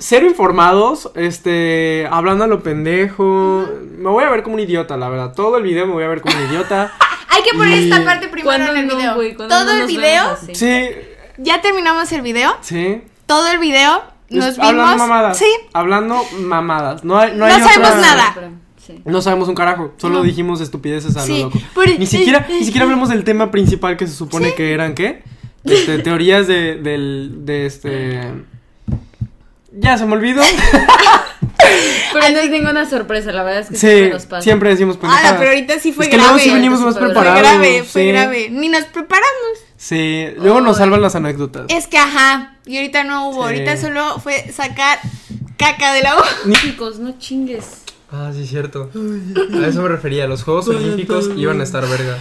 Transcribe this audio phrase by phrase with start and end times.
[0.00, 3.64] cero informados, este, hablando a lo pendejo.
[3.96, 5.32] Me voy a ver como un idiota, la verdad.
[5.34, 6.92] Todo el video me voy a ver como un idiota.
[7.28, 9.36] Hay que poner Y- esta parte primero en el no, video.
[9.48, 10.36] Todo no el video?
[10.52, 10.88] Sí,
[11.38, 12.56] ya terminamos el video.
[12.60, 13.02] sí.
[13.26, 14.70] Todo el video nos Es- vimos.
[14.70, 15.38] Hablando mamadas.
[15.38, 15.46] Sí.
[15.72, 17.04] Hablando mamadas.
[17.04, 18.50] No, hay, no, No hay sabemos otra- nada.
[18.84, 19.00] Sí.
[19.04, 19.92] No sabemos un carajo.
[19.98, 20.22] Solo No.
[20.24, 21.58] dijimos estupideces a lo Sí, loco.
[21.76, 25.22] pero- Ni siquiera, ni siquiera hablamos del tema principal que se supone que eran, ¿qué?
[25.62, 28.20] Este, teorías de, del, de este...
[29.80, 30.42] Ya se me olvidó.
[32.12, 34.42] Pero no es ninguna sorpresa, la verdad es que Sí, siempre nos pasa.
[34.42, 35.32] siempre decimos pendejadas.
[35.32, 36.32] Ah, pero ahorita sí fue es que grave.
[36.32, 37.40] luego sí venimos más Fue Fue preparados.
[37.40, 38.08] grave, fue sí.
[38.08, 38.48] grave.
[38.50, 39.28] Ni nos preparamos.
[39.76, 41.66] Sí, luego nos salvan las anécdotas.
[41.68, 42.56] Es que ajá.
[42.66, 43.42] Y ahorita no hubo.
[43.48, 43.54] Sí.
[43.54, 44.98] Ahorita solo fue sacar
[45.56, 46.28] caca de la boca.
[46.62, 47.82] Chicos, no chingues.
[48.10, 48.90] Ah, sí, cierto.
[49.62, 50.26] A eso me refería.
[50.26, 52.18] Los Juegos Olímpicos iban a estar vergas.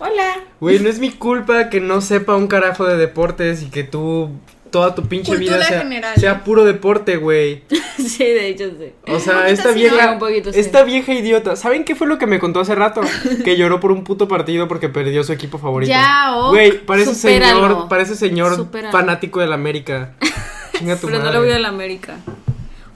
[0.00, 0.40] Hola.
[0.60, 4.30] Güey, no es mi culpa que no sepa un carajo de deportes y que tú
[4.70, 6.16] toda tu pinche Cultura vida sea, general.
[6.16, 7.64] sea puro deporte, güey.
[7.98, 8.92] sí, de hecho sí.
[9.12, 10.58] O sea, esta vieja, poquito sí.
[10.60, 11.54] esta vieja idiota.
[11.54, 13.02] ¿Saben qué fue lo que me contó hace rato?
[13.44, 15.90] Que lloró por un puto partido porque perdió su equipo favorito.
[15.90, 17.68] Ya, oh, Güey, parece supéralo.
[17.68, 18.92] señor, parece señor Supéralo.
[18.92, 20.14] fanático del América.
[20.78, 22.16] Chinga tu Pero no le voy a la América.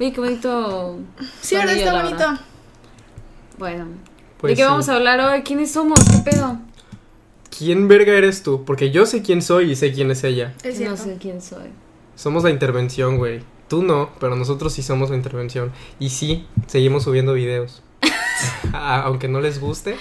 [0.01, 0.99] Oye, qué bonito.
[1.43, 2.25] Sí, ahora está la bonito.
[3.59, 3.87] Bueno.
[4.39, 4.69] Pues ¿De qué sí.
[4.69, 5.43] vamos a hablar hoy?
[5.43, 5.99] ¿Quiénes somos?
[6.05, 6.59] ¿Qué pedo?
[7.57, 8.65] ¿Quién verga eres tú?
[8.65, 10.55] Porque yo sé quién soy y sé quién es ella.
[10.63, 11.69] Es no sé quién soy.
[12.17, 13.43] Somos la intervención, güey.
[13.69, 15.73] Tú no, pero nosotros sí somos la intervención.
[15.99, 17.83] Y sí, seguimos subiendo videos.
[18.73, 19.97] Aunque no les guste,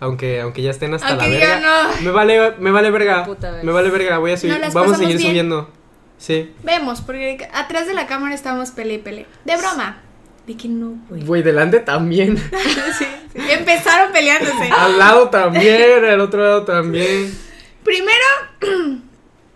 [0.00, 1.60] aunque, aunque ya estén hasta Aunque la verga.
[1.60, 2.02] "No".
[2.02, 3.26] Me vale, me vale verga.
[3.62, 4.58] Me vale verga, voy a subir.
[4.58, 5.28] No, Vamos a seguir bien.
[5.30, 5.70] subiendo.
[6.18, 6.52] Sí.
[6.64, 9.26] Vemos, porque atrás de la cámara estamos pele y pele.
[9.44, 10.00] De broma.
[10.46, 11.24] De que no, güey.
[11.24, 12.36] Güey, delante también.
[12.98, 13.06] Sí.
[13.34, 14.70] Empezaron peleándose.
[14.76, 17.36] Al lado también, al otro lado también.
[17.84, 18.24] Primero,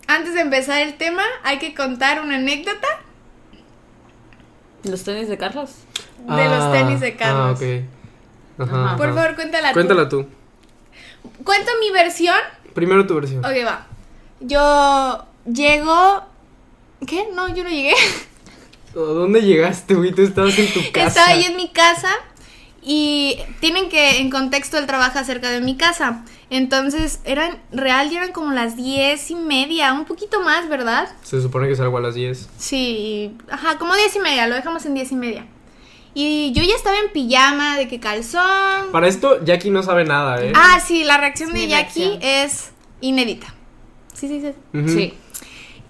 [0.06, 2.88] antes de empezar el tema, hay que contar una anécdota
[4.84, 5.70] ¿Los tenis de Carlos?
[6.26, 7.60] de los tenis de Carlos.
[7.60, 8.68] Ah, ok.
[8.68, 8.96] Ajá, Ajá.
[8.96, 9.14] Por ajá.
[9.16, 9.74] favor, cuéntala tú.
[9.74, 10.26] Cuéntala tú.
[11.44, 12.36] Cuento mi versión.
[12.74, 13.44] Primero tu versión.
[13.44, 13.86] Ok, va.
[14.40, 16.24] Yo llego.
[17.06, 17.28] ¿Qué?
[17.34, 17.94] No, yo no llegué.
[18.94, 20.12] ¿A ¿Dónde llegaste, güey?
[20.12, 21.06] Tú estabas en tu casa.
[21.08, 22.08] Estaba ahí en mi casa
[22.88, 26.24] y tienen que, en contexto, él trabaja cerca de mi casa.
[26.50, 31.08] Entonces, eran, real, ya eran como las diez y media, un poquito más, ¿verdad?
[31.24, 32.48] Se supone que salgo a las 10.
[32.58, 35.46] Sí, ajá, como diez y media, lo dejamos en diez y media.
[36.14, 38.92] Y yo ya estaba en pijama, de que calzón.
[38.92, 40.52] Para esto, Jackie no sabe nada, ¿eh?
[40.54, 42.22] Ah, sí, la reacción de Jackie reacción.
[42.22, 42.70] es
[43.00, 43.52] inédita.
[44.14, 44.88] Sí, sí, sí.
[44.88, 45.14] Sí.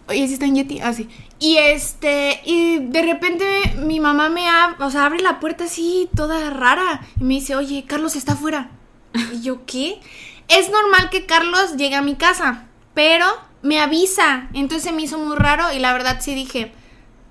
[0.08, 0.80] Oye, sí está en Yeti.
[0.80, 1.10] Ah, sí.
[1.38, 3.44] Y este, y de repente
[3.78, 7.02] mi mamá me ab- o sea, abre la puerta así, toda rara.
[7.20, 8.70] Y me dice, oye, Carlos está afuera.
[9.32, 10.00] Y yo, ¿qué?
[10.48, 12.64] Es normal que Carlos llegue a mi casa,
[12.94, 13.26] pero
[13.62, 14.48] me avisa.
[14.54, 16.72] Entonces me hizo muy raro y la verdad sí dije,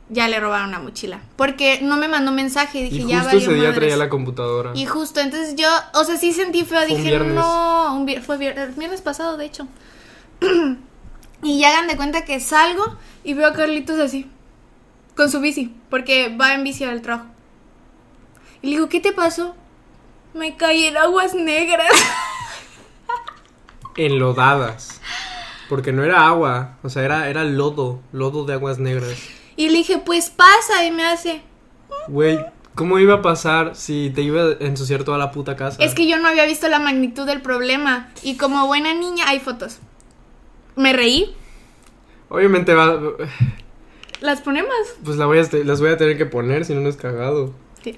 [0.10, 1.22] ya le robaron la mochila.
[1.36, 3.80] Porque no me mandó mensaje y Y dije, ya justo ese valió día madres".
[3.80, 4.72] traía la computadora.
[4.76, 7.34] Y justo, entonces yo, o sea, sí sentí feo, Fue un dije, viernes.
[7.36, 9.68] no, un vier- fue vier- el viernes pasado, de hecho.
[11.44, 14.30] y ya hagan de cuenta que salgo y veo a Carlitos así,
[15.16, 17.28] con su bici, porque va en bici al trabajo.
[18.62, 19.56] Y le digo, ¿qué te pasó?
[20.34, 21.92] Me caí en aguas negras.
[23.96, 25.02] Enlodadas.
[25.70, 29.18] Porque no era agua, o sea, era, era lodo, lodo de aguas negras.
[29.56, 31.42] Y le dije, pues pasa, y me hace,
[32.08, 32.40] Güey,
[32.76, 35.84] ¿cómo iba a pasar si te iba a ensuciar toda la puta casa?
[35.84, 38.10] es que yo no había visto la magnitud del problema.
[38.22, 39.80] Y como buena niña, hay fotos.
[40.76, 41.36] Me reí,
[42.30, 43.00] Obviamente va...
[44.22, 44.74] las ponemos.
[45.04, 47.54] Pues la voy a, las voy a tener que poner, si no, no es cagado.
[47.84, 47.96] Sí.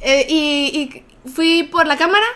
[0.00, 2.26] Eh, y, y fui por la cámara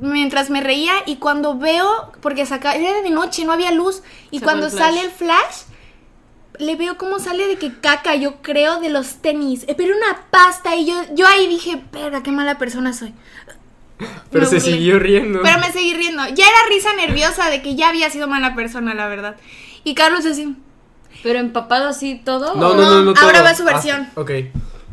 [0.00, 4.40] mientras me reía y cuando veo, porque saca, era de noche, no había luz, y
[4.40, 5.64] cuando el sale el flash,
[6.58, 10.26] le veo cómo sale de que caca, yo creo, de los tenis, eh, pero una
[10.30, 13.12] pasta, y yo, yo ahí dije, perra, qué mala persona soy.
[14.30, 15.40] Pero Me se siguió riendo.
[15.42, 16.22] Pero me seguí riendo.
[16.34, 19.36] Ya era risa nerviosa de que ya había sido mala persona, la verdad.
[19.84, 20.56] Y Carlos así,
[21.22, 22.54] Pero empapado así todo.
[22.54, 23.12] No, no, no, no.
[23.12, 23.44] No, ahora todo.
[23.44, 24.08] va su versión.
[24.16, 24.30] Ah, ok.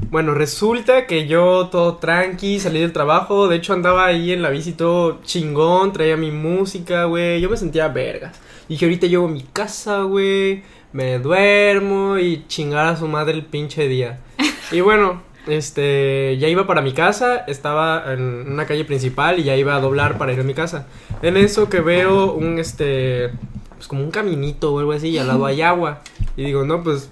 [0.09, 4.49] Bueno, resulta que yo todo tranqui, salí del trabajo, de hecho andaba ahí en la
[4.49, 8.31] bici todo chingón, traía mi música, güey, yo me sentía verga.
[8.69, 13.45] Dije, ahorita llego a mi casa, güey, me duermo y chingar a su madre el
[13.45, 14.19] pinche día.
[14.71, 19.55] Y bueno, este, ya iba para mi casa, estaba en una calle principal y ya
[19.55, 20.87] iba a doblar para ir a mi casa.
[21.21, 23.31] En eso que veo un, este,
[23.75, 26.01] pues como un caminito o algo así y al lado hay agua.
[26.35, 27.09] Y digo, no, pues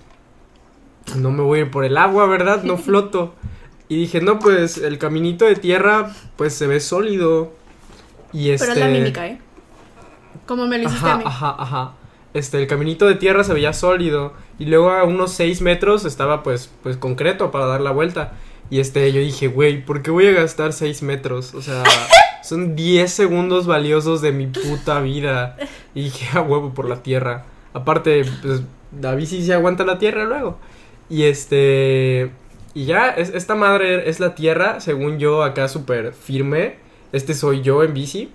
[1.16, 2.64] no me voy a ir por el agua, ¿verdad?
[2.64, 3.34] No floto.
[3.88, 7.54] Y dije, no, pues el caminito de tierra, pues se ve sólido.
[8.34, 8.68] Y este.
[8.68, 9.40] pero es la mímica, ¿eh?
[10.46, 11.24] Como me lo hiciste a Ajá, mí.
[11.26, 11.94] ajá, ajá.
[12.34, 16.44] este, el caminito de tierra se veía sólido y luego a unos 6 metros estaba
[16.44, 18.34] pues, pues concreto para dar la vuelta.
[18.70, 21.54] Y este, yo dije, güey, ¿por qué voy a gastar 6 metros?
[21.54, 21.84] O sea,
[22.44, 25.56] son 10 segundos valiosos de mi puta vida.
[25.94, 27.46] Y dije, a huevo por la tierra.
[27.74, 28.62] Aparte, pues,
[29.02, 30.58] la bici se aguanta la tierra luego.
[31.10, 32.32] Y este,
[32.74, 36.78] y ya, es- esta madre es la tierra, según yo, acá súper firme.
[37.12, 38.32] Este soy yo en bici.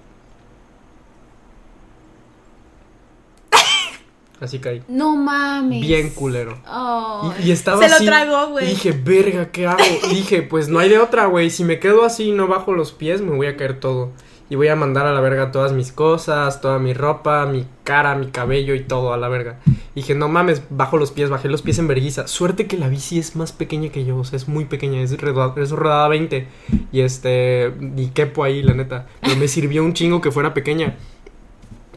[4.40, 4.82] Así caí.
[4.88, 5.82] No mames.
[5.82, 6.58] Bien culero.
[6.66, 7.32] Oh.
[7.42, 8.68] Y, y estaba Se lo así, tragó, güey.
[8.68, 9.78] Dije, verga, ¿qué hago?
[10.10, 11.50] Y dije, pues no hay de otra, güey.
[11.50, 14.12] Si me quedo así y no bajo los pies, me voy a caer todo.
[14.48, 18.16] Y voy a mandar a la verga todas mis cosas, toda mi ropa, mi cara,
[18.16, 19.60] mi cabello y todo a la verga.
[19.94, 22.26] Y dije, no mames, bajo los pies, bajé los pies en vergüenza.
[22.26, 25.16] Suerte que la bici es más pequeña que yo, o sea, es muy pequeña, es
[25.20, 26.48] rodada, es rodada 20.
[26.90, 29.06] Y este, ni quepo ahí, la neta.
[29.20, 30.96] Pero me sirvió un chingo que fuera pequeña.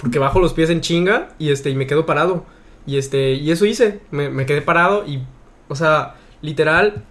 [0.03, 2.43] Porque bajo los pies en chinga y este, y me quedo parado.
[2.85, 4.01] Y este, y eso hice.
[4.11, 5.23] Me, me quedé parado y,
[5.69, 7.05] o sea, literal,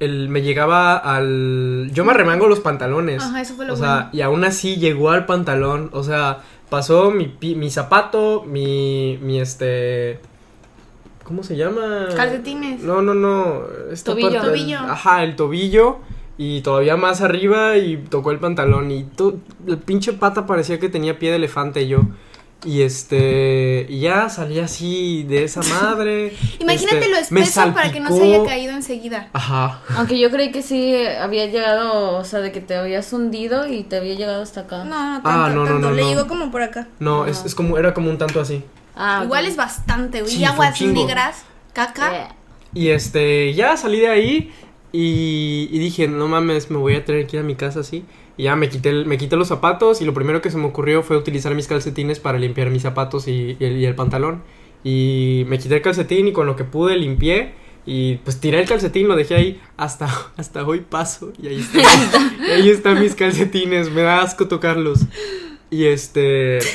[0.00, 1.90] el, me llegaba al.
[1.92, 3.22] Yo me arremango los pantalones.
[3.22, 5.90] Ajá, eso fue lo O sea, y aún así llegó al pantalón.
[5.92, 10.18] O sea, pasó mi, mi zapato, mi, mi este.
[11.22, 12.08] ¿Cómo se llama?
[12.16, 12.82] Calcetines.
[12.82, 13.62] No, no, no.
[13.92, 14.30] Esta Tobillo.
[14.30, 14.78] parte Tobillo.
[14.80, 15.98] ajá, el tobillo.
[16.38, 18.90] Y todavía más arriba y tocó el pantalón.
[18.92, 22.02] Y to- el pinche pata parecía que tenía pie de elefante yo.
[22.64, 23.86] Y este.
[23.88, 26.32] Y ya salí así de esa madre.
[26.60, 29.28] Imagínate Este, lo me espeso para que no se haya caído enseguida.
[29.32, 29.82] Ajá.
[29.96, 33.82] Aunque yo creí que sí había llegado, o sea, de que te habías hundido y
[33.84, 34.84] te había llegado hasta acá.
[34.84, 35.90] No, no, tanto, Ah, no, no, tanto.
[35.90, 36.08] no, Le no.
[36.08, 36.88] llegó como por acá.
[37.00, 38.62] No, es, es como, era como un tanto así.
[38.96, 40.32] Ah, Igual es bastante, güey.
[40.32, 42.16] Sí, aguas negras, caca.
[42.16, 42.28] Eh,
[42.74, 44.52] Y este, ya salí de ahí
[44.92, 48.04] y, y dije, no mames, me voy a tener que ir a mi casa así.
[48.36, 50.66] Y ya me quité, el- me quité los zapatos y lo primero que se me
[50.66, 54.42] ocurrió fue utilizar mis calcetines para limpiar mis zapatos y, y el, y el pantalón.
[54.84, 57.52] Y me quité el calcetín y con lo que pude limpié.
[57.84, 61.32] Y pues tiré el calcetín, lo dejé ahí hasta, hasta hoy paso.
[61.42, 61.80] Y ahí está.
[62.54, 65.00] ahí están mis calcetines, me da asco tocarlos.
[65.70, 66.60] Y este...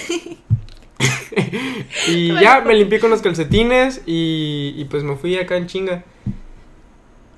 [2.08, 6.04] y ya me limpié con los calcetines y, y pues me fui acá en chinga.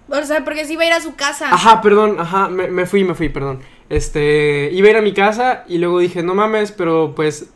[0.07, 1.48] O sea, porque sí iba a ir a su casa.
[1.54, 3.60] Ajá, perdón, ajá, me, me fui, me fui, perdón.
[3.90, 7.50] Este, iba a ir a mi casa y luego dije, no mames, pero pues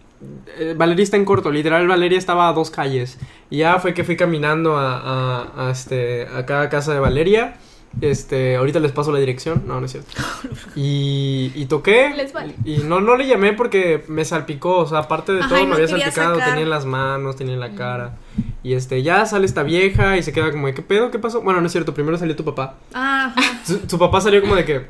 [0.58, 3.18] eh, Valeria está en corto, literal Valeria estaba a dos calles.
[3.50, 7.56] Y ya fue que fui caminando a, a, a, este, a cada casa de Valeria.
[8.02, 10.12] Este, ahorita les paso la dirección, no, no es cierto.
[10.76, 12.12] Y, y toqué.
[12.16, 12.54] Les vale.
[12.64, 15.74] Y no, no le llamé porque me salpicó, o sea, aparte de Ajá, todo me
[15.76, 16.50] había salpicado, sacar.
[16.50, 18.18] tenía en las manos, tenía en la cara.
[18.62, 21.12] Y este, ya sale esta vieja y se queda como de, ¿qué pedo?
[21.12, 21.42] ¿Qué pasó?
[21.42, 22.76] Bueno, no es cierto, primero salió tu papá.
[22.94, 23.60] Ah, ajá.
[23.66, 24.88] Su, su papá salió como de que.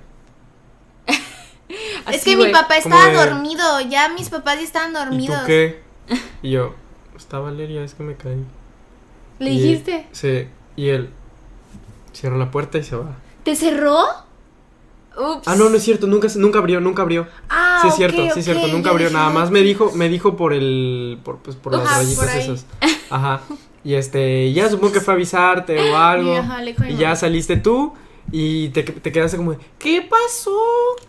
[2.11, 3.81] es que mi papá estaba de- dormido.
[3.81, 5.41] Ya mis papás ya estaban ¿Y tú dormidos.
[5.45, 5.81] qué?
[6.41, 6.73] Y yo,
[7.17, 8.43] está Valeria, es que me caí.
[9.39, 10.07] ¿Le Y- dijiste?
[10.11, 11.09] Sí, y él
[12.13, 13.15] cierra la puerta y se va.
[13.43, 13.97] ¿Te cerró?
[15.19, 15.47] Ups.
[15.47, 17.27] Ah, no, no es cierto, nunca, nunca abrió, nunca abrió.
[17.49, 19.07] Ah, sí es cierto, sí es cierto, nunca abrió.
[19.07, 22.35] dije, Nada más me ¿qué dijo, me dijo por el, por, pues, por las rayitas
[22.35, 22.65] esas.
[23.09, 23.41] Ajá.
[23.83, 26.33] Y este, ya supongo que fue a avisarte o algo.
[26.33, 27.93] Y, ajá, y ya saliste tú
[28.31, 30.57] y te, te quedaste como, ¿qué pasó?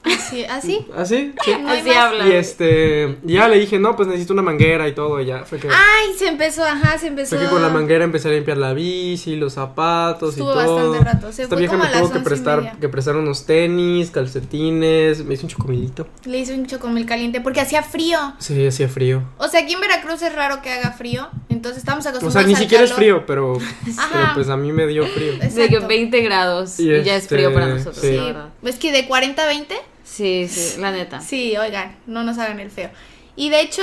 [0.05, 0.87] Así, así.
[0.97, 1.35] ¿Así?
[1.45, 1.53] Sí.
[1.61, 2.27] No Así habla.
[2.29, 5.59] Y este, ya le dije, no, pues necesito una manguera y todo, y ya fue
[5.59, 5.69] que...
[5.69, 7.37] Ay, se empezó, ajá, se empezó.
[7.37, 10.77] Fue que con la manguera empecé a limpiar la bici, los zapatos Estuvo y todo.
[10.77, 13.17] bastante rato, se Esta fue vieja como me a las tuvo que prestar, que prestar
[13.17, 16.07] unos tenis, calcetines, me hizo un chocomilito.
[16.25, 18.19] Le hice un chocomil caliente porque hacía frío.
[18.39, 19.23] Sí, hacía frío.
[19.39, 21.29] O sea, aquí en Veracruz es raro que haga frío.
[21.61, 24.87] Entonces estamos O acostumbrados sea, ni siquiera es frío, pero, pero pues a mí me
[24.87, 25.33] dio frío.
[25.35, 25.89] De que Exacto.
[25.89, 28.13] 20 grados y, Y ya es este, frío para nosotros, sí.
[28.17, 28.49] la verdad.
[28.63, 31.21] Es que de 40 a 20, Sí, sí, la neta.
[31.21, 32.89] sí, oigan, no nos hagan el feo.
[33.37, 33.83] Y de hecho,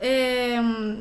[0.00, 0.98] em,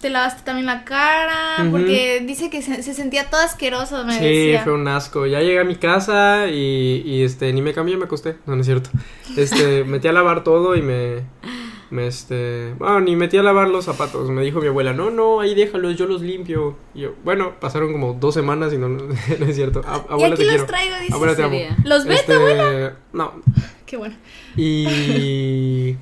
[0.00, 4.24] te lavaste también la cara, porque dice que se, se sentía todo asqueroso, me Sí,
[4.24, 4.64] decía.
[4.64, 5.24] fue un asco.
[5.26, 8.38] Ya llegué a mi casa y, y este, ni me cambié, me acosté.
[8.44, 8.90] No, no es cierto.
[9.36, 11.22] Este, metí a lavar todo y me,
[11.92, 14.30] me este, bueno, ni metí a lavar los zapatos.
[14.30, 16.76] Me dijo mi abuela, no, no, ahí déjalos, yo los limpio.
[16.94, 19.82] Y yo, bueno, pasaron como dos semanas y no, no, es cierto.
[19.86, 20.66] A- y abuela, aquí te los quiero.
[20.66, 21.14] traigo, dice.
[21.14, 21.58] Abuela, te amo.
[21.84, 22.96] ¿Los ves, Este, abuela?
[23.12, 23.32] No.
[23.86, 24.14] Qué bueno.
[24.56, 25.96] Y,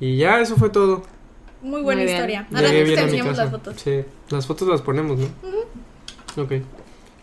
[0.00, 1.02] y ya, eso fue todo.
[1.62, 2.16] Muy buena Muy bien.
[2.16, 2.46] historia.
[2.54, 3.74] Ahora Llegué te enseñamos las fotos.
[3.82, 6.42] Sí, las fotos las ponemos, ¿no?
[6.42, 6.52] Ok.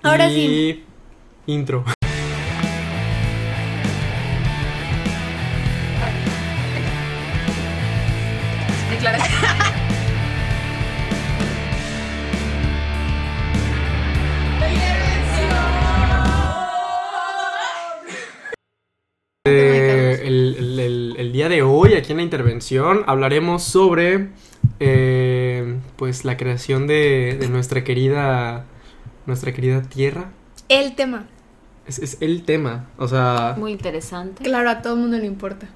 [0.03, 0.83] Ahora y...
[1.47, 1.85] Intro.
[21.35, 24.29] Día de hoy, aquí en la intervención, hablaremos sobre
[24.79, 28.63] eh, pues la creación de, de nuestra querida
[29.25, 30.31] nuestra querida tierra.
[30.69, 31.27] El tema.
[31.85, 34.45] Es, es el tema, o sea, Muy interesante.
[34.45, 35.67] Claro, a todo el mundo le importa.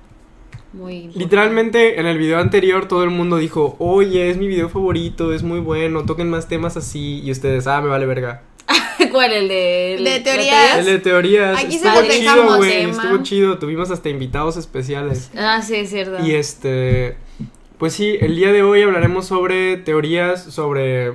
[0.72, 5.34] Muy literalmente en el video anterior todo el mundo dijo, oye, es mi video favorito,
[5.34, 8.44] es muy bueno, toquen más temas así y ustedes, ah, me vale verga.
[9.14, 9.34] ¿Cuál?
[9.34, 9.98] El de.
[10.04, 10.78] De la teorías.
[10.80, 12.92] El de teorías Aquí se estuvo chido, güey, tema.
[13.04, 15.32] estuvo chido, tuvimos hasta invitados especiales.
[15.38, 16.24] Ah, sí, es cierto.
[16.26, 17.16] Y este,
[17.78, 21.12] pues sí, el día de hoy hablaremos sobre teorías, sobre,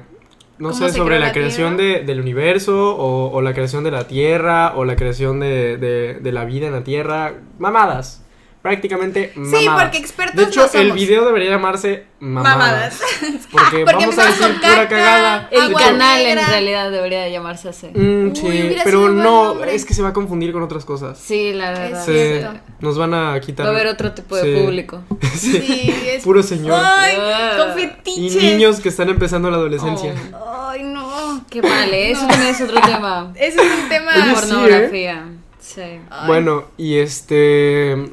[0.59, 3.91] no ¿Cómo sé, sobre la, la creación de- del universo o, o la creación de
[3.91, 7.35] la Tierra o la creación de, de- de la vida en la Tierra.
[7.59, 8.24] Mamadas.
[8.65, 9.61] Prácticamente mamadas.
[9.61, 10.87] Sí, porque expertos De hecho, no somos.
[10.87, 12.57] el video debería llamarse Mamadas.
[12.57, 13.01] Mamadas.
[13.53, 15.49] Porque, Porque vamos a decir pura cagada.
[15.51, 16.43] el canal negra.
[16.45, 17.89] en realidad debería de llamarse así.
[17.89, 19.75] Mm, sí, pero no, nombre.
[19.75, 21.19] es que se va a confundir con otras cosas.
[21.19, 22.03] Sí, la verdad.
[22.07, 22.13] Sí.
[22.13, 22.59] Sí, cierto.
[22.81, 23.67] nos van a quitar.
[23.67, 24.63] Va a haber otro tipo de Sí.
[24.65, 25.03] público.
[25.35, 25.53] Sí.
[25.61, 26.81] Sí, es Puro señor.
[26.83, 27.57] Ay, Ah.
[27.59, 28.43] con Y fetiches.
[28.43, 30.15] niños que están empezando la adolescencia.
[30.33, 31.45] Oh, Ay, no.
[31.51, 32.13] qué mal, ¿eh?
[32.13, 32.29] Eso No.
[32.29, 33.31] también es otro tema.
[33.35, 34.17] Ese es un tema.
[34.17, 35.27] La sí, pornografía.
[35.61, 35.83] Sí.
[36.27, 38.09] Bueno, y este.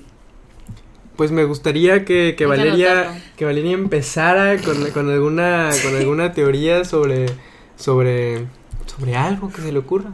[1.22, 3.22] Pues me gustaría que, que Valeria.
[3.38, 5.70] Que Valeria empezara con, con alguna.
[5.84, 7.28] con alguna teoría sobre.
[7.76, 8.48] sobre.
[8.88, 10.10] sobre algo que se le ocurra.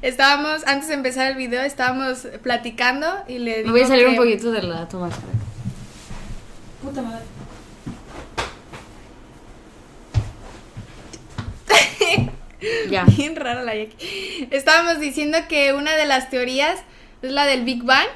[0.00, 4.10] Estábamos, antes de empezar el video, estábamos platicando y le Me voy a salir que-
[4.12, 5.10] un poquito de la toma.
[6.82, 7.26] Puta madre.
[12.90, 13.04] Ya.
[13.04, 14.48] Bien rara la Jackie.
[14.52, 16.80] Estábamos diciendo que una de las teorías
[17.20, 18.08] es la del Big Bang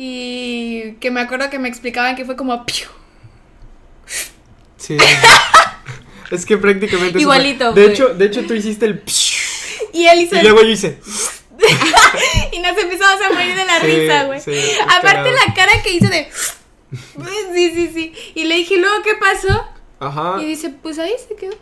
[0.00, 2.86] y que me acuerdo que me explicaban que fue como ¡piu!
[4.76, 4.96] Sí.
[6.30, 7.12] es que prácticamente.
[7.14, 7.20] fue.
[7.22, 9.02] Igualito, De hecho, de hecho, tú hiciste el.
[9.92, 11.00] y él hizo Y el- luego yo hice.
[12.52, 14.40] y nos empezamos a morir de la Sí, risa, güey.
[14.40, 14.52] sí,
[14.96, 16.28] Aparte la cara que hizo de
[17.52, 18.12] Sí, sí, sí.
[18.36, 19.68] Y le dije, "¿Luego qué pasó?"
[20.00, 20.40] Ajá.
[20.40, 21.54] Y dice, "Pues ahí se quedó."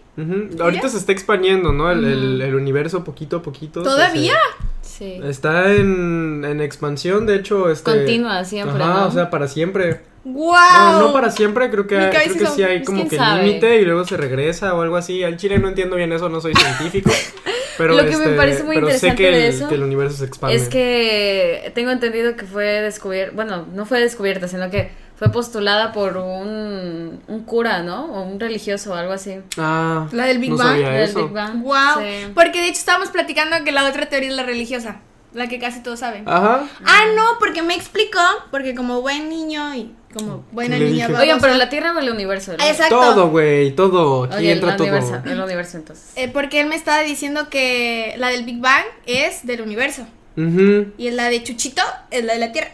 [0.62, 1.90] Ahorita se está expandiendo, ¿no?
[1.90, 3.80] El, el- el universo poquito a poquito.
[3.82, 4.36] se- ¿Todavía?
[4.82, 5.20] Sí.
[5.24, 7.70] está en, en expansión, de hecho.
[7.70, 9.06] Este, Continua siempre, Ajá, ¿no?
[9.06, 10.00] o sea, para siempre.
[10.24, 10.54] ¡Wow!
[10.74, 14.04] No, no para siempre, creo que, creo que sí hay como que límite y luego
[14.04, 15.22] se regresa o algo así.
[15.22, 17.10] Al chile no entiendo bien eso, no soy científico.
[17.78, 19.82] Pero Lo que me este, parece muy sé interesante que de el, eso que el
[19.82, 20.56] universo se expande.
[20.56, 25.92] Es que tengo entendido que fue descubierta, bueno, no fue descubierta, sino que fue postulada
[25.92, 28.04] por un, un cura, ¿no?
[28.12, 29.36] O un religioso o algo así.
[29.56, 30.68] Ah, La del Big no Bang.
[30.68, 31.24] sabía Del eso.
[31.24, 31.62] Big Bang.
[31.62, 31.74] Wow.
[32.00, 32.32] Sí.
[32.34, 35.00] Porque de hecho estábamos platicando que la otra teoría es la religiosa,
[35.32, 36.28] la que casi todos saben.
[36.28, 36.66] Ajá.
[36.84, 38.20] Ah, no, porque me explicó,
[38.50, 41.08] porque como buen niño y como buena niña.
[41.18, 42.52] Oigan, pero la Tierra o el universo.
[42.56, 42.64] ¿no?
[42.64, 42.98] Exacto.
[43.00, 44.24] Todo, güey, todo.
[44.24, 44.86] Aquí Oye, el entra todo.
[44.88, 46.12] universo, el universo entonces.
[46.16, 50.06] Eh, porque él me estaba diciendo que la del Big Bang es del universo
[50.38, 52.70] Ujú, y la de Chuchito es la de la Tierra.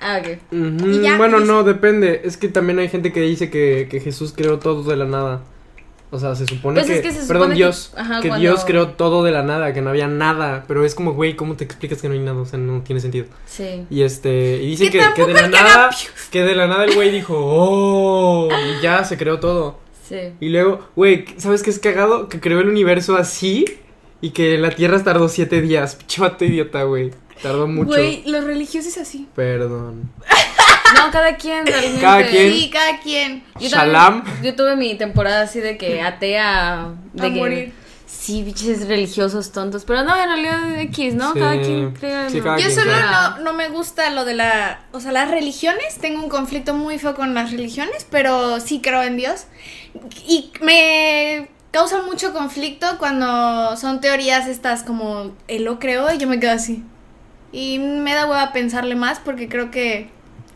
[0.00, 0.38] Ah, ok.
[0.52, 0.90] ujú.
[0.90, 2.22] Y ya, Bueno, y- no, depende.
[2.24, 5.42] Es que también hay gente que dice que, que Jesús creó todo de la nada.
[6.10, 8.28] O sea, se supone Pues que, es que se perdón, supone que- Dios, ajá, que
[8.28, 11.36] cuando- Dios creó todo de la nada, que no había nada, pero es como, güey,
[11.36, 12.38] ¿cómo te explicas que no hay nada?
[12.40, 13.26] O sea, no tiene sentido.
[13.46, 13.84] Sí.
[13.90, 15.90] Y este, y dicen Que que, de la haga nada,
[16.30, 19.78] que de la nada el güey dijo, "Oh", y ya se creó todo.
[20.08, 20.16] Sí.
[20.40, 22.30] Y luego, güey, ¿sabes qué es cagado?
[22.30, 23.66] Que creó el universo así
[24.20, 25.94] y que la Tierra tardó siete días.
[25.96, 27.10] Pinche vato idiota, güey.
[27.42, 27.88] Tardó mucho.
[27.90, 29.28] Güey, los religiosos es así.
[29.34, 30.10] Perdón.
[30.94, 32.00] No, cada quien realmente.
[32.00, 32.50] Cada quien.
[32.52, 33.44] Sí, cada quien.
[33.60, 34.24] Yo Shalam.
[34.24, 36.94] también- yo tuve mi temporada así de que atea.
[37.12, 37.72] De A que, morir.
[38.06, 39.84] Sí, biches religiosos tontos.
[39.84, 41.34] Pero no, en realidad X, ¿no?
[41.34, 41.40] Sí.
[41.40, 42.30] Cada quien cree.
[42.30, 44.80] Sí, en- cada Yo quien solo no, no me gusta lo de la...
[44.92, 45.98] O sea, las religiones.
[46.00, 49.44] Tengo un conflicto muy feo con las religiones, pero sí creo en Dios.
[50.26, 56.26] Y me causa mucho conflicto cuando son teorías estas como él lo creó y yo
[56.26, 56.82] me quedo así.
[57.52, 60.10] Y me da hueva pensarle más porque creo que...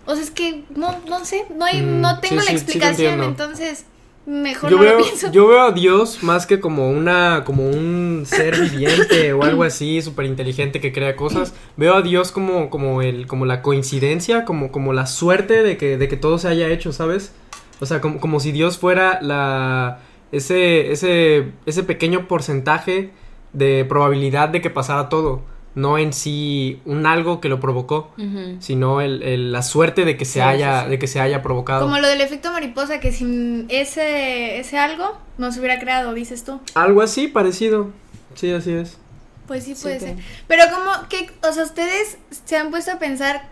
[0.05, 2.59] O sea, es que no, no sé, no, hay, Mm, no tengo sí, la sí,
[2.59, 3.85] sí te explicación, entonces
[4.27, 5.31] mejor Yo no veo, lo pienso.
[5.31, 10.03] yo veo a Dios más que como una, como un ser viviente o algo así,
[10.03, 11.55] súper inteligente que crea cosas.
[11.77, 15.97] Veo a Dios como, como el, como la coincidencia, como, como la suerte de que,
[15.99, 17.33] de que todo se haya hecho, ¿sabes?
[17.79, 20.01] O sea, como, como si Dios fuera la,
[20.33, 23.11] ese, ese, ese pequeño porcentaje
[23.53, 25.43] de probabilidad de que pasara todo.
[25.75, 28.11] No en sí un algo que lo provocó,
[28.59, 30.91] sino el, el- la suerte de que se Sí, haya, sí, sí.
[30.91, 31.81] de que se haya provocado.
[31.87, 36.45] Como lo del efecto mariposa, que sin ese, ese algo no se hubiera creado, dices
[36.45, 36.61] tú.
[36.75, 37.89] Algo así parecido.
[38.35, 38.99] Sí, así es.
[39.47, 40.17] Pues sí Sí, puede que- ser.
[40.47, 43.49] Pero como que, o sea, ustedes se han puesto a pensar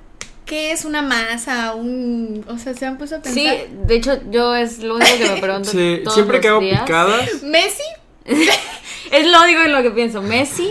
[0.50, 3.40] qué es una masa, un, o sea, se han puesto a pensar.
[3.42, 5.70] Sí, de hecho, yo es lo único que me pregunto.
[5.70, 6.80] Sí, todos siempre los que hago días.
[6.82, 7.42] picadas.
[7.44, 7.82] Messi,
[9.12, 10.20] Es lo único en lo que pienso.
[10.22, 10.68] Messi,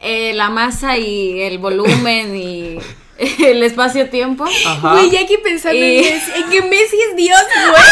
[0.00, 2.78] eh, la masa y el volumen y
[3.44, 4.44] el espacio-tiempo.
[4.66, 4.94] Ajá.
[4.94, 7.40] güey, ya aquí pensando Y- en Messi, en que Messi es Dios,
[7.70, 7.82] güey.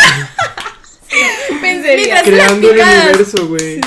[2.09, 3.81] Unas Creando el universo, güey.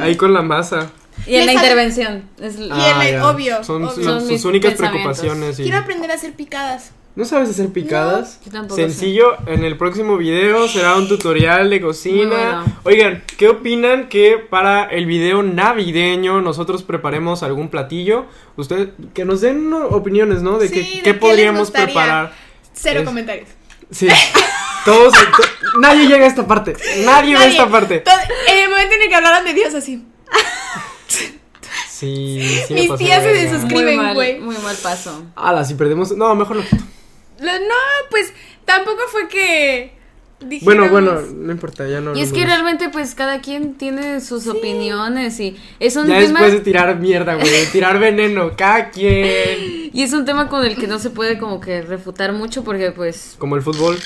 [0.00, 0.90] Ahí con la masa.
[1.26, 2.22] Y en la intervención.
[2.40, 3.94] Es- Y en Ah, obvio, Son obvio.
[3.94, 5.58] sus- Son sus mis únicas preocupaciones.
[5.58, 6.92] y- Quiero aprender a hacer picadas.
[7.16, 8.40] ¿No sabes hacer picadas?
[8.44, 8.82] yo tampoco sé.
[8.82, 12.26] Sencillo, en el próximo video será un tutorial de cocina.
[12.28, 12.64] bueno.
[12.84, 18.26] Oigan, ¿qué opinan que para el video navideño nosotros preparemos algún platillo?
[18.56, 19.86] Ustedes, que nos den ¿no?
[19.86, 20.58] opiniones, ¿no?
[20.58, 22.32] De Sí, que- ¿de qué podríamos preparar.
[22.74, 23.48] Cero Es- comentarios.
[23.90, 24.08] Sí.
[24.84, 26.74] Todos, to- nadie llega a esta parte.
[27.04, 27.50] Nadie, ve Nadie.
[27.52, 28.04] esta parte.
[28.48, 30.04] En el momento en el que hablaron de Dios así.
[31.98, 33.96] Sí, sí me Mis pasé tías se desuscriben.
[34.04, 34.40] muy güey.
[34.40, 35.22] muy mal paso.
[35.34, 36.12] Ala, si perdemos.
[36.16, 36.62] No, mejor no.
[36.62, 37.74] Lo- No,
[38.10, 38.32] pues
[38.64, 39.96] tampoco fue que.
[40.38, 40.50] Bueno,
[40.84, 42.14] dijéramos- bueno, no importa, ya no.
[42.14, 46.40] Y es que realmente pues cada quien tiene sus opiniones y es un Ya tema
[46.40, 49.90] después de tirar mierda, güey, de tirar veneno, cada quien.
[49.94, 52.90] y es un tema con el que no se puede como que refutar mucho porque
[52.90, 53.98] pues Como el fútbol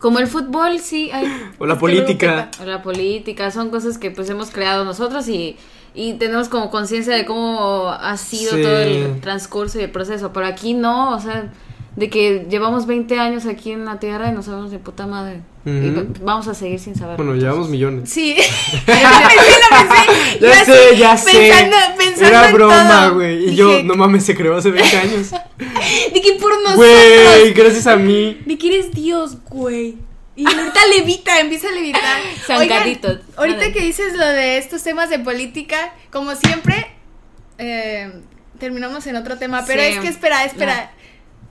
[0.00, 1.26] como el fútbol sí hay
[1.58, 2.50] o la política.
[2.60, 5.56] o la política son cosas que pues hemos creado nosotros y
[5.94, 8.62] y tenemos como conciencia de cómo ha sido Sí.
[8.62, 11.52] todo el transcurso y el proceso, pero aquí no, o sea,
[11.96, 15.40] de que llevamos 20 años aquí en la tierra y no sabemos de puta madre.
[15.66, 15.92] Y
[16.22, 17.18] vamos a seguir sin saber.
[17.18, 18.08] Bueno, llevamos millones.
[18.08, 18.36] Sí.
[18.86, 20.40] Yo pensé, lo pensé.
[20.40, 21.52] Ya sé, ya sé.
[21.98, 23.34] Pensando, Era en broma, güey.
[23.36, 25.30] Y Dije, yo, no mames, se creó hace 20 años.
[26.14, 26.76] De que por nosotros.
[26.76, 28.38] Güey, gracias a mí.
[28.46, 29.96] De que eres Dios, güey.
[30.38, 32.20] Y ahorita levita, empieza a levitar.
[32.58, 32.82] Oigan.
[32.82, 33.72] Ahorita Vale.
[33.72, 36.86] que dices lo de estos temas de política, como siempre,
[37.58, 38.12] eh,
[38.60, 39.64] terminamos en otro tema.
[39.66, 39.88] Pero Sí.
[39.88, 40.92] es que espera, espera.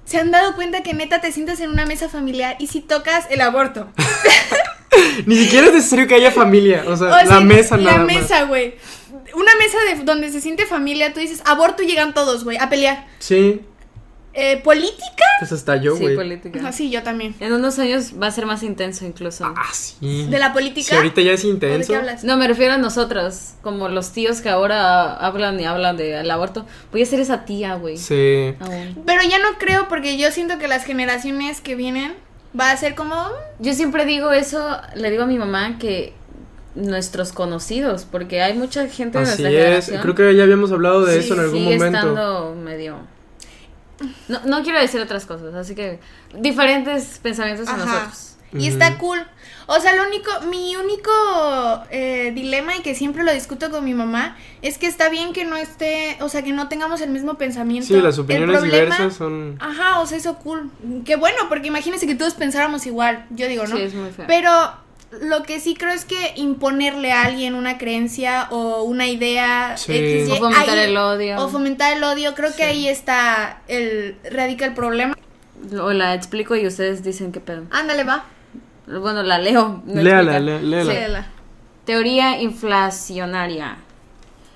[0.06, 3.26] ¿Se han dado cuenta que neta te sientas en una mesa familiar y si tocas
[3.30, 3.90] el aborto?
[5.26, 6.84] Ni siquiera es necesario que haya familia.
[6.88, 8.08] O sea, O la sea, mesa La nada más.
[8.16, 8.76] mesa, güey.
[9.36, 12.70] Una mesa de donde se siente familia, tú dices aborto y llegan todos, güey, a
[12.70, 13.06] pelear.
[13.20, 13.62] Sí,
[14.40, 15.24] Eh, ¿Política?
[15.40, 16.16] pues hasta yo, sí, güey.
[16.16, 16.60] política.
[16.64, 17.34] Ah, sí, yo también.
[17.40, 19.46] En unos años va a ser más intenso incluso.
[19.46, 20.28] ah, sí.
[20.30, 20.90] ¿De la política?
[20.90, 21.88] Si ahorita ya es ¿O de intenso.
[21.92, 22.24] qué hablas?
[22.24, 26.68] No, me refiero a nosotros, como los tíos que ahora hablan y hablan del aborto.
[26.92, 27.98] Voy a ser esa tía, güey.
[27.98, 28.54] Sí.
[28.60, 29.02] Aún.
[29.08, 32.14] Pero ya no creo porque yo siento que las generaciones que vienen
[32.60, 33.16] va a ser como...
[33.58, 36.14] Yo siempre digo eso, le digo a mi mamá que
[36.76, 39.56] nuestros conocidos, porque hay mucha gente de Así nuestra es.
[39.88, 40.02] generación.
[40.04, 41.98] Creo que ya habíamos hablado de sí, eso en algún sigue momento.
[41.98, 43.17] estando medio...
[44.28, 46.00] No, no quiero decir otras cosas, así que
[46.34, 47.86] diferentes pensamientos en Ajá.
[47.86, 48.34] nosotros.
[48.54, 49.20] Y está cool.
[49.66, 51.12] O sea, lo único, mi único
[51.92, 55.44] eh, dilema y que siempre lo discuto con mi mamá es que está bien que
[55.44, 57.88] no esté, o sea, que no tengamos el mismo pensamiento.
[57.88, 59.58] Sí, las opiniones problema- diversas son.
[59.60, 60.72] Ajá, o sea, eso cool.
[61.04, 63.26] Qué bueno, porque imagínense que todos pensáramos igual.
[63.32, 63.76] Yo digo, ¿no?
[63.76, 64.26] Sí, es muy feo.
[64.28, 64.52] Pero
[65.22, 69.94] lo que sí creo es que imponerle a alguien una creencia o una idea Sí.
[69.96, 71.38] X, Y, O fomentar ahí- el odio.
[71.44, 75.16] O fomentar el odio, creo que ahí está el radica el problema.
[75.82, 77.64] O la explico y ustedes dicen qué pedo.
[77.72, 78.26] Ándale, va.
[78.86, 79.82] Bueno, la leo.
[79.86, 81.22] no Léala, lé- léala.
[81.24, 81.28] Sí.
[81.86, 83.78] Teoría inflacionaria.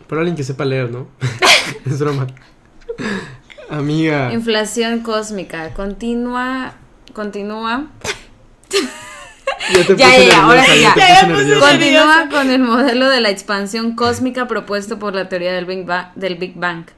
[0.08, 1.08] Para alguien que sepa leer, ¿no?
[1.86, 2.28] es broma.
[3.70, 4.32] Amiga.
[4.34, 5.74] Inflación cósmica.
[5.74, 6.74] Continúa.
[7.14, 7.88] Continúa.
[9.74, 10.94] Ya te Ya, ya, ya, ahora sí, ya.
[10.96, 11.60] Ya, ya.
[11.60, 16.08] Continúa con el modelo de la expansión cósmica propuesto por la teoría del Big Bang.
[16.16, 16.86] Del Big Bang.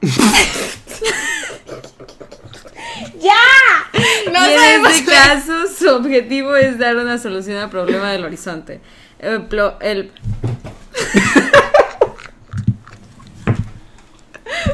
[4.32, 4.90] No y en sabemos.
[4.92, 8.80] este caso, su objetivo es dar una solución al problema del horizonte.
[9.18, 9.46] El,
[9.80, 10.12] el-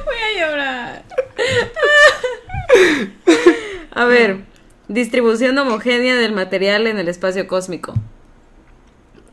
[0.05, 1.05] Voy a llorar.
[3.93, 4.39] a ver,
[4.91, 7.95] distribución homogénea del material en el espacio cósmico.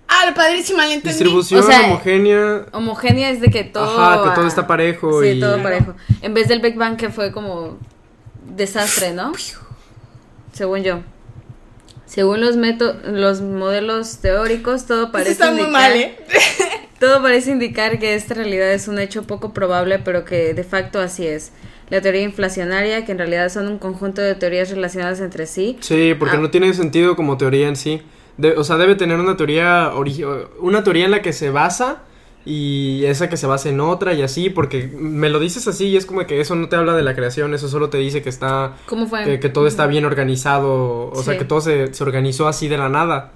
[0.07, 1.09] Ah, padrísima, entendí.
[1.09, 2.65] Distribución O sea, homogénea.
[2.71, 3.99] Homogénea es de que todo.
[3.99, 5.95] Ajá, que todo está parejo Sí, y- todo parejo.
[6.21, 7.77] En vez del Big Bang que fue como
[8.55, 9.33] desastre, ¿no?
[10.53, 10.99] Según yo.
[12.05, 16.17] Según los los modelos teóricos, todo Eso parece está muy mal, ¿eh?
[16.99, 20.99] Todo parece indicar que esta realidad es un hecho poco probable, pero que de facto
[20.99, 21.51] así es.
[21.89, 25.77] La teoría inflacionaria, que en realidad son un conjunto de teorías relacionadas entre sí.
[25.79, 26.39] Sí, porque Ah.
[26.39, 28.01] no tiene sentido como teoría en sí.
[28.37, 29.91] De- o sea, debe tener una teoría
[30.59, 32.03] una teoría en la que se basa
[32.45, 35.97] y esa que se basa en otra y así, porque me lo dices así y
[35.97, 38.29] es como que eso no te habla de la creación, eso solo te dice que
[38.29, 39.23] está ¿Cómo fue?
[39.25, 42.77] que, que todo está bien organizado, o sea, que todo se, se organizó así de
[42.77, 43.31] la nada.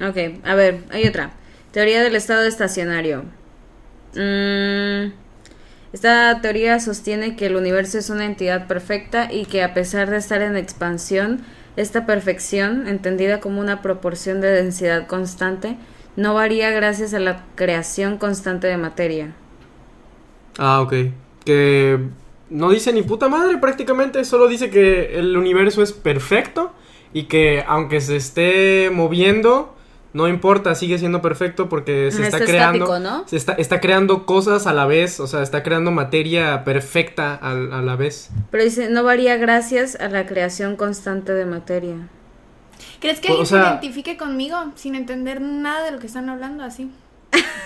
[0.00, 1.32] Ok, a ver, hay otra.
[1.72, 3.24] Teoría del estado estacionario.
[4.14, 5.12] Mm,
[5.92, 10.18] esta teoría sostiene que el universo es una entidad perfecta y que a pesar de
[10.18, 11.40] estar en expansión,
[11.76, 15.76] esta perfección, entendida como una proporción de densidad constante,
[16.16, 19.32] no varía gracias a la creación constante de materia.
[20.58, 20.92] Ah, ok.
[21.44, 22.00] Que
[22.50, 26.72] no dice ni puta madre prácticamente, solo dice que el universo es perfecto
[27.12, 29.74] y que aunque se esté moviendo,
[30.12, 32.84] no importa, sigue siendo perfecto porque se está, está creando.
[32.86, 33.28] estático, ¿no?
[33.28, 37.50] Se está, está creando cosas a la vez, o sea, está creando materia perfecta a,
[37.50, 38.30] a la vez.
[38.50, 41.96] Pero dice, no varía gracias a la creación constante de materia.
[43.00, 46.28] ¿Crees que O alguien sea- se identifique conmigo sin entender nada de lo que están
[46.28, 46.90] hablando así?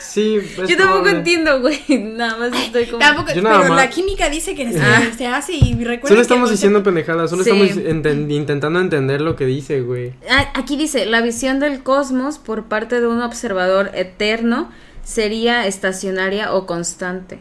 [0.00, 1.10] Sí, Yo tampoco probable.
[1.18, 1.78] entiendo, güey.
[1.88, 2.98] Nada más estoy como.
[2.98, 5.10] Tampoco, pero más- la química dice que se, Ah.
[5.16, 7.50] se hace y recuerda Solo estamos el diciendo pendejadas, solo Sí.
[7.50, 10.12] estamos enten- intentando entender lo que dice, güey.
[10.30, 14.70] Ah, aquí dice, la visión del cosmos por parte de un observador eterno
[15.02, 17.38] sería estacionaria o constante,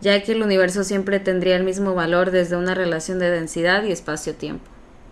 [0.00, 3.92] ya que el universo siempre tendría el mismo valor desde una relación de densidad y
[3.92, 4.64] espacio-tiempo.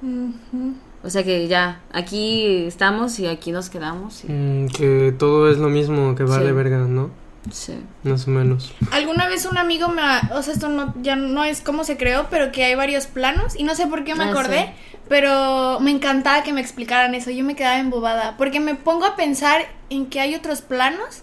[0.03, 0.75] Ujú.
[1.05, 4.25] O sea que ya, aquí estamos y aquí nos quedamos.
[4.25, 6.53] y- Mm, que todo es lo mismo, que vale Sí.
[6.53, 7.11] verga, ¿no?
[7.51, 7.75] sí.
[8.05, 8.73] Más o menos.
[8.93, 11.97] Alguna vez un amigo me, ha- o sea, esto no, ya no es cómo se
[11.97, 14.97] creó, pero que hay varios planos y no sé por qué me Ah, acordé, sí.
[15.09, 19.17] pero me encantaba que me explicaran eso, yo me quedaba embobada, porque me pongo a
[19.17, 21.23] pensar en que hay otros planos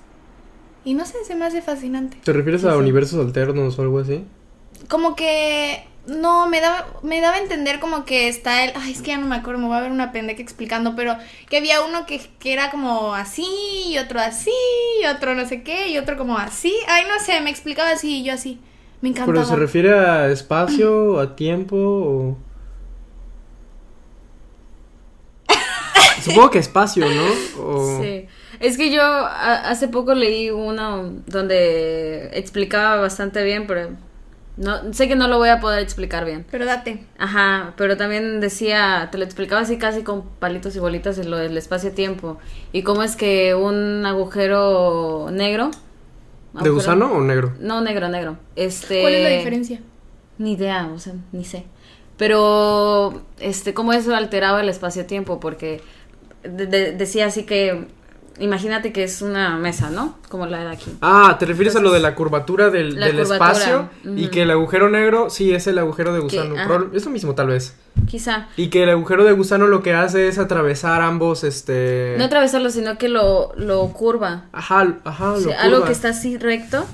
[0.83, 2.17] y no sé, se me hace fascinante.
[2.21, 4.25] ¿Te refieres a universos alternos o algo así?
[4.89, 9.01] Como que no me daba me daba a entender como que está el, ay, es
[9.01, 11.15] que ya no me acuerdo, me voy a ver una pendeja explicando, pero
[11.49, 13.45] que había uno que, que era como así
[13.87, 14.51] y otro así
[15.01, 16.73] y otro no sé qué y otro como así.
[16.87, 18.59] Ay, no sé, me explicaba así y yo así.
[19.01, 19.33] Me encantaba.
[19.37, 22.37] ¿Pero se refiere a espacio, a tiempo o...?
[26.21, 27.63] Supongo que espacio, ¿no?
[27.63, 28.27] O- Sí.
[28.59, 33.91] Es que yo a- hace poco leí uno donde explicaba bastante bien, pero
[34.59, 36.45] no sé que no lo voy a poder explicar bien.
[36.51, 37.03] Pero date.
[37.17, 41.37] Ajá, pero también decía, te lo explicaba así casi con palitos y bolitas en lo
[41.37, 42.37] del espacio-tiempo.
[42.73, 45.71] Y cómo es que un agujero negro.
[46.53, 47.53] ¿De agujero- gusano o negro?
[47.59, 48.37] No, negro, negro.
[48.55, 49.01] Este.
[49.01, 49.79] ¿Cuál es la diferencia?
[50.37, 51.65] Ni idea, o sea, ni sé.
[52.17, 55.81] Pero, este, cómo eso alteraba el espacio-tiempo, porque
[56.43, 57.87] de- de- decía así que,
[58.39, 60.17] imagínate que es una mesa, ¿no?
[60.29, 60.91] Como la de aquí.
[61.01, 63.89] Ah, ¿te refieres a lo de la curvatura del, La del curvatura, espacio?
[64.15, 66.55] Y que el agujero negro, sí, es el agujero de gusano.
[66.55, 67.75] Prob- es lo mismo, tal vez.
[68.07, 68.47] Quizá.
[68.57, 72.15] Y que el agujero de gusano lo que hace es atravesar ambos, este...
[72.17, 74.45] No atravesarlo, sino que lo, lo curva.
[74.53, 75.87] Ajá, ajá, O lo sea, algo curva.
[75.87, 76.85] que está así recto,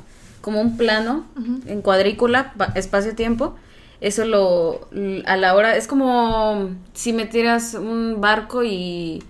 [0.41, 1.25] como un plano,
[1.67, 3.55] en cuadrícula, pa- espacio-tiempo.
[4.01, 4.89] Eso lo,
[5.25, 9.23] a la hora, es como si metieras un barco y,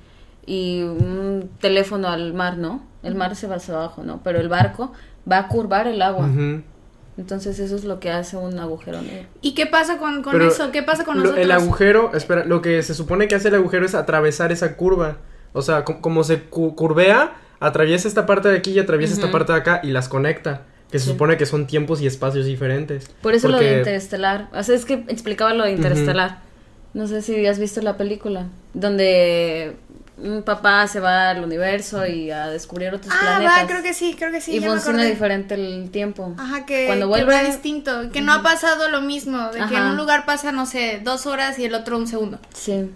[0.46, 2.84] y un teléfono al mar, ¿no?
[3.04, 4.22] El mar se va hacia abajo, ¿no?
[4.24, 4.92] Pero el barco
[5.30, 6.30] va a curvar el agua.
[7.18, 9.28] Entonces eso es lo que hace un agujero negro.
[9.42, 10.72] ¿Y qué pasa con, con eso?
[10.72, 11.46] ¿Qué pasa con lo- nosotros?
[11.46, 15.18] El agujero, espera, lo que se supone que hace el agujero es atravesar esa curva.
[15.54, 19.32] O sea, co- como se cu- curvea, atraviesa esta parte de aquí y atraviesa esta
[19.32, 20.64] parte de acá y las conecta.
[20.92, 21.12] Que se Sí.
[21.12, 23.10] supone que son tiempos y espacios diferentes.
[23.22, 24.50] Por eso lo de Interestelar.
[24.54, 26.40] O sea, es que explicaba lo de Interestelar.
[26.94, 28.48] No sé si has visto la película.
[28.74, 29.78] Donde
[30.18, 33.64] un papá se va al universo y a descubrir otros ah, planetas.
[33.64, 34.56] va, creo que sí, creo que sí.
[34.56, 36.34] y ya funciona diferente el tiempo.
[36.38, 38.10] Ajá, que, Cuando que vuelve- va distinto.
[38.12, 39.50] Que no ha pasado lo mismo.
[39.50, 42.40] De que en un lugar pasa, no sé, dos horas y el otro un segundo.
[42.54, 42.90] Sí.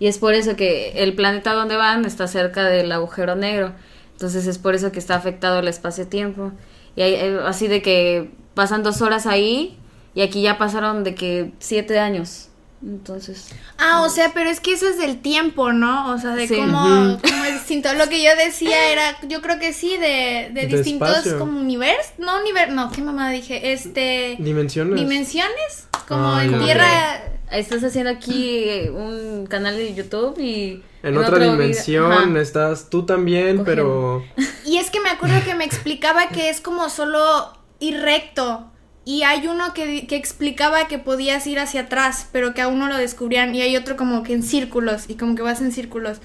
[0.00, 3.72] Y es por eso que el planeta donde van está cerca del agujero negro.
[4.12, 6.52] Entonces es por eso que está afectado el espacio-tiempo.
[6.96, 9.78] Y hay, eh, así de que pasan dos horas ahí
[10.14, 12.48] y aquí ya pasaron de que siete años.
[12.86, 13.46] Entonces.
[13.78, 16.12] Ah, o sea, pero es que eso es del tiempo, ¿no?
[16.12, 16.54] O sea, de Sí.
[16.56, 17.92] cómo, es distinto.
[17.94, 21.38] Lo que yo decía era, yo creo que sí, de, de De distintos espacio.
[21.38, 22.12] como universos.
[22.18, 23.72] No, universo, no, ¿qué mamá dije?
[23.72, 25.00] Este, Dimensiones.
[25.00, 25.88] dimensiones.
[26.06, 27.22] Como Ah, en tierra.
[27.50, 30.82] Estás haciendo aquí un canal de YouTube y...
[31.02, 32.40] en otra dimensión Ajá.
[32.40, 33.64] estás tú también, Cogiendo.
[33.64, 34.24] pero...
[34.64, 38.70] Y es que me acuerdo que me explicaba que es como solo ir recto.
[39.06, 42.88] Y hay uno que, que explicaba que podías ir hacia atrás, pero que aún no
[42.88, 43.54] lo descubrían.
[43.54, 46.18] Y hay otro como que en círculos, y como que vas en círculos.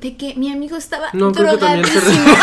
[0.00, 1.42] De que mi amigo estaba No, se...
[1.42, 2.34] drogadísimo.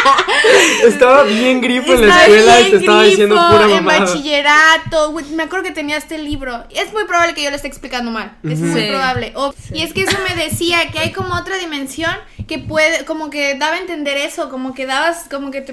[0.84, 3.70] estaba bien grifo en la Estaba escuela y bien te estaba diciendo grifo, pura en
[3.84, 3.98] mamada.
[4.00, 6.64] bachillerato, güey, me acuerdo que tenía este libro.
[6.70, 8.36] Es muy probable que yo lo esté explicando mal.
[8.44, 8.88] Es muy Sí.
[8.88, 9.32] probable.
[9.34, 12.12] O- Y es que eso me decía que hay como otra dimensión
[12.46, 15.72] que puede, como que daba a entender eso, como que dabas, como que te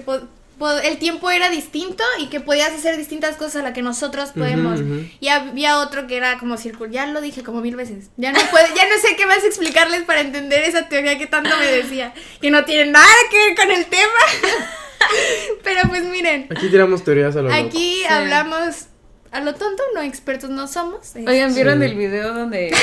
[0.69, 4.79] el tiempo era distinto y que podías hacer distintas cosas a las que nosotros podemos.
[5.19, 6.91] Y había otro que era como círculo.
[6.91, 8.09] Ya lo dije como mil veces.
[8.17, 11.49] Ya no puedo, ya no sé qué más explicarles para entender esa teoría que tanto
[11.57, 12.13] me decía.
[12.41, 14.19] Que no tiene nada que ver con el tema.
[15.63, 16.47] Pero pues miren.
[16.49, 17.55] Aquí tiramos teorías a lo loco.
[17.67, 18.85] Aquí hablamos
[19.31, 21.13] a lo tonto, no expertos no somos.
[21.15, 21.85] Oigan, ¿vieron Sí.
[21.85, 22.75] el video donde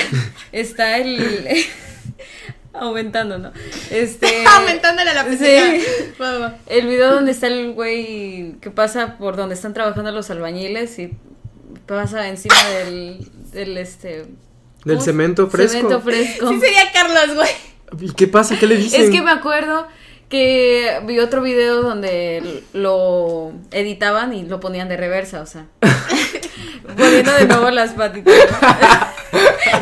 [0.52, 1.46] está el...
[2.80, 3.52] aumentando, ¿no?
[3.90, 4.44] Este...
[4.46, 5.84] Aumentándole a la Sí.
[6.20, 6.56] va.
[6.66, 11.12] El video donde está el güey que pasa por donde están trabajando los albañiles y
[11.86, 14.26] pasa encima del, del este...
[14.84, 15.72] Del cemento fresco.
[15.72, 16.48] Cemento fresco.
[16.48, 17.50] Sí sería Carlos, güey.
[18.00, 18.58] ¿Y qué pasa?
[18.58, 19.02] ¿Qué le dicen?
[19.02, 19.86] Es que me acuerdo
[20.28, 25.66] que vi otro video donde lo editaban y lo ponían de reversa, o sea.
[26.96, 28.34] poniendo de nuevo las patitas.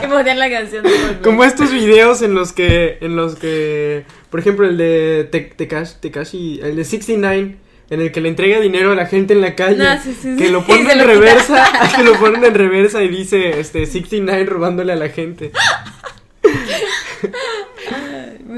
[0.09, 0.91] Ponían la canción de.
[1.23, 5.95] Como estos videos en los que, en los que, por ejemplo, el de Te- Tekashi,
[6.01, 7.57] Tekashi, el de 69,
[7.91, 10.35] en el que le entrega dinero a la gente en la calle, No, sí, sí,
[10.37, 10.51] que sí.
[10.53, 11.65] lo ponen en lo reversa,
[11.97, 15.53] que lo ponen en reversa y dice, este, 69 robándole a la gente.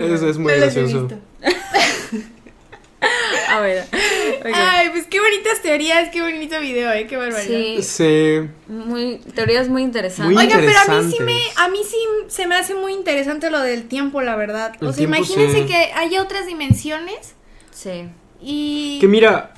[0.01, 1.09] Eso es muy gracioso.
[3.49, 3.85] A ver.
[4.41, 4.47] ok.
[4.55, 7.47] Ay, pues qué bonitas teorías, qué bonito video, eh, qué barbaridad.
[7.47, 10.35] Sí, Sí, muy, teorías muy interesantes.
[10.35, 11.97] Muy Oigan, pero a mí sí me, a mí sí
[12.29, 14.75] se me hace muy interesante lo del tiempo, la verdad.
[14.81, 15.67] El o sea, tiempo, imagínense sí.
[15.67, 17.35] que haya otras dimensiones
[17.71, 18.09] Sí.
[18.41, 19.55] y Que mira,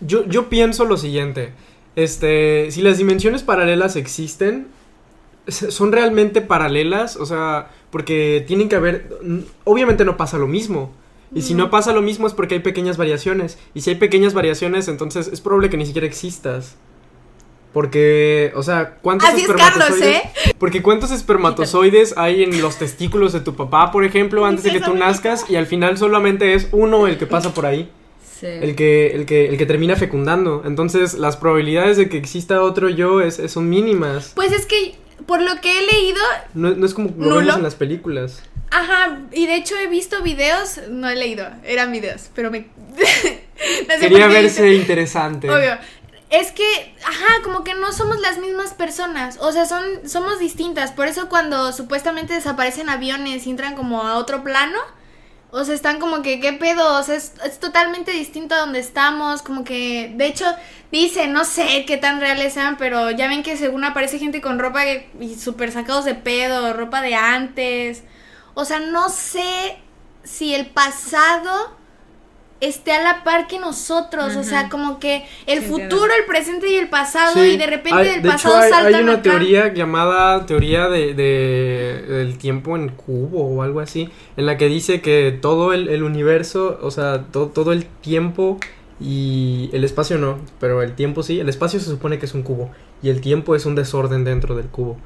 [0.00, 1.52] yo, yo pienso lo siguiente.
[1.96, 4.66] Este, si las dimensiones paralelas existen,
[5.46, 9.08] son realmente paralelas, o sea, porque tienen que haber,
[9.64, 10.92] obviamente no pasa lo mismo.
[11.34, 13.58] Y si no pasa lo mismo es porque hay pequeñas variaciones.
[13.74, 16.76] Y si hay pequeñas variaciones, entonces es probable que ni siquiera existas.
[17.72, 20.16] Porque, o sea, ¿cuántos Así es, Carlos, espermatozoides?
[20.46, 20.54] ¿eh?
[20.58, 24.80] Porque ¿cuántos espermatozoides hay en los testículos de tu papá, por ejemplo, antes de que
[24.80, 25.50] tú nazcas?
[25.50, 27.90] Y al final solamente es uno el que pasa por ahí
[28.38, 28.46] Sí.
[28.46, 30.62] el que, el que, el que termina fecundando.
[30.64, 34.32] Entonces, las probabilidades de que exista otro yo es, es- son mínimas.
[34.36, 34.94] pues es que
[35.26, 36.18] por lo que he leído,
[36.52, 38.42] No, no es como lo vemos en las películas.
[38.78, 42.60] Ajá, y de hecho he visto videos, no he leído, eran videos, pero me
[42.98, 45.50] no sé Quería verse dice- interesante.
[45.50, 45.78] Obvio.
[46.30, 49.36] Es que, ajá, como que no somos las mismas personas.
[49.40, 50.90] O sea, son, somos distintas.
[50.90, 54.78] Por eso cuando supuestamente desaparecen aviones y entran como a otro plano.
[55.52, 56.98] O sea, están como que, ¿qué pedo?
[56.98, 59.42] O sea, es, es totalmente distinto a donde estamos.
[59.42, 60.46] Como que, de hecho,
[60.90, 64.58] dicen, no sé qué tan reales sean, pero ya ven que según aparece gente con
[64.58, 68.02] ropa que- y súper sacados de pedo, ropa de antes.
[68.54, 69.76] O sea, no sé
[70.22, 71.50] si el pasado
[72.60, 76.70] esté a la par que nosotros, o sea, como que el Sí, futuro, el presente
[76.70, 77.40] y el pasado, Sí.
[77.50, 79.22] y de repente Hay- del de pasado hecho, hay, saltan hay una acá.
[79.22, 84.68] teoría llamada teoría de, de- del tiempo en cubo o algo así, en la que
[84.68, 88.58] dice que todo el, el universo, o sea, to- todo el tiempo
[89.00, 92.44] y el espacio no, pero el tiempo sí, el espacio se supone que es un
[92.44, 92.70] cubo
[93.02, 94.96] y el tiempo es un desorden dentro del cubo.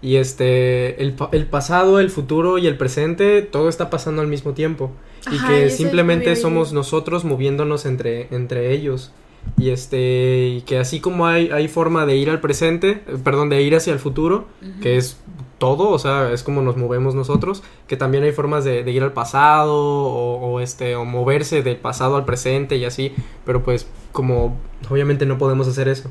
[0.00, 4.52] Y este, el, el pasado, el futuro y el presente, todo está pasando al mismo
[4.52, 4.92] tiempo.
[5.30, 9.10] Y que simplemente somos nosotros moviéndonos entre, entre ellos.
[9.56, 13.48] Y este, y que así como hay, hay forma de ir al presente, eh, perdón,
[13.48, 14.46] de ir hacia el futuro,
[14.82, 15.18] que es
[15.58, 19.02] todo, o sea, es como nos movemos nosotros, que también hay formas de, de ir
[19.02, 23.12] al pasado o, o, este, o moverse del pasado al presente y así,
[23.44, 24.56] pero pues como
[24.88, 26.10] obviamente no podemos hacer eso.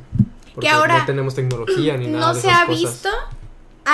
[0.54, 2.82] Porque ahora no tenemos tecnología ni nada no de se ha cosas.
[2.82, 3.10] visto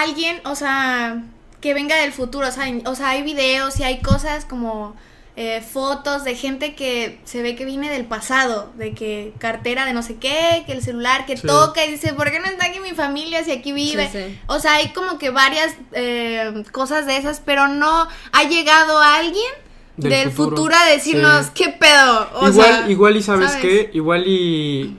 [0.02, 1.24] alguien, o sea,
[1.62, 4.96] que venga del futuro, o sea, en- o sea, hay videos y hay cosas como
[5.36, 9.94] eh, fotos de gente que se ve que viene del pasado, de que cartera de
[9.94, 11.48] no sé qué, que el celular que Sí.
[11.48, 14.08] toca y dice, ¿por qué no está aquí mi familia si aquí vive?
[14.12, 14.40] Sí, sí.
[14.46, 19.52] O sea, hay como que varias eh, cosas de esas, pero no ha llegado alguien
[19.98, 20.58] del, Del futuro.
[20.58, 20.76] futuro.
[20.76, 21.52] a decirnos, Sí.
[21.56, 22.30] ¿qué pedo?
[22.36, 23.62] O igual, sea, igual y sabes, ¿sabes?
[23.66, 24.96] qué, igual y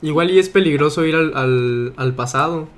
[0.00, 2.68] igual y es peligroso ir al, al, al pasado.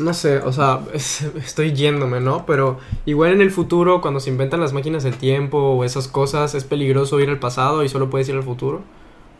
[0.00, 2.46] No sé, o sea, es- estoy yéndome, ¿no?
[2.46, 6.54] Pero igual en el futuro, cuando se inventan las máquinas del tiempo o esas cosas,
[6.54, 8.82] es peligroso ir al pasado y solo puedes ir al futuro.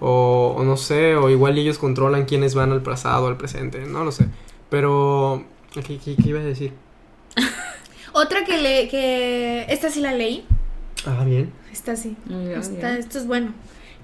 [0.01, 4.03] O, o no sé, o igual ellos controlan quiénes van al pasado, al presente, no
[4.05, 4.29] lo sé.
[4.71, 5.45] Pero,
[5.75, 6.73] ¿qué, qué, qué iba a decir?
[8.13, 10.45] Otra que le, que, esta sí la leí,
[11.07, 11.53] Ah, bien.
[11.73, 12.17] esta sí.
[12.27, 12.87] Bien, bien.
[12.99, 13.53] esto es bueno.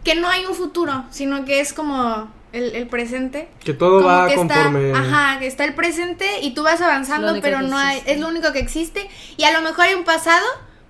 [0.04, 3.48] Que no hay un futuro, sino que es como el, el presente.
[3.64, 4.88] Que todo como va que conforme...
[4.88, 8.28] Está, ajá, que está el presente y tú vas avanzando, pero no hay, es lo
[8.28, 9.08] único que existe.
[9.36, 10.46] Y a lo mejor hay un pasado,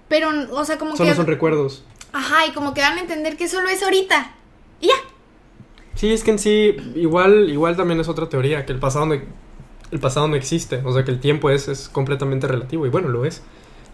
[0.08, 1.16] pero, o sea, como Solo que...
[1.16, 1.84] son recuerdos.
[2.12, 4.34] Ajá, y como que van a entender que solo es ahorita.
[4.80, 4.94] Y ya.
[5.94, 9.14] Sí, es que en sí, igual, igual también es otra teoría, que el pasado no,
[9.14, 13.08] el pasado no existe, o sea que el tiempo es, es completamente relativo, y bueno,
[13.08, 13.42] lo es.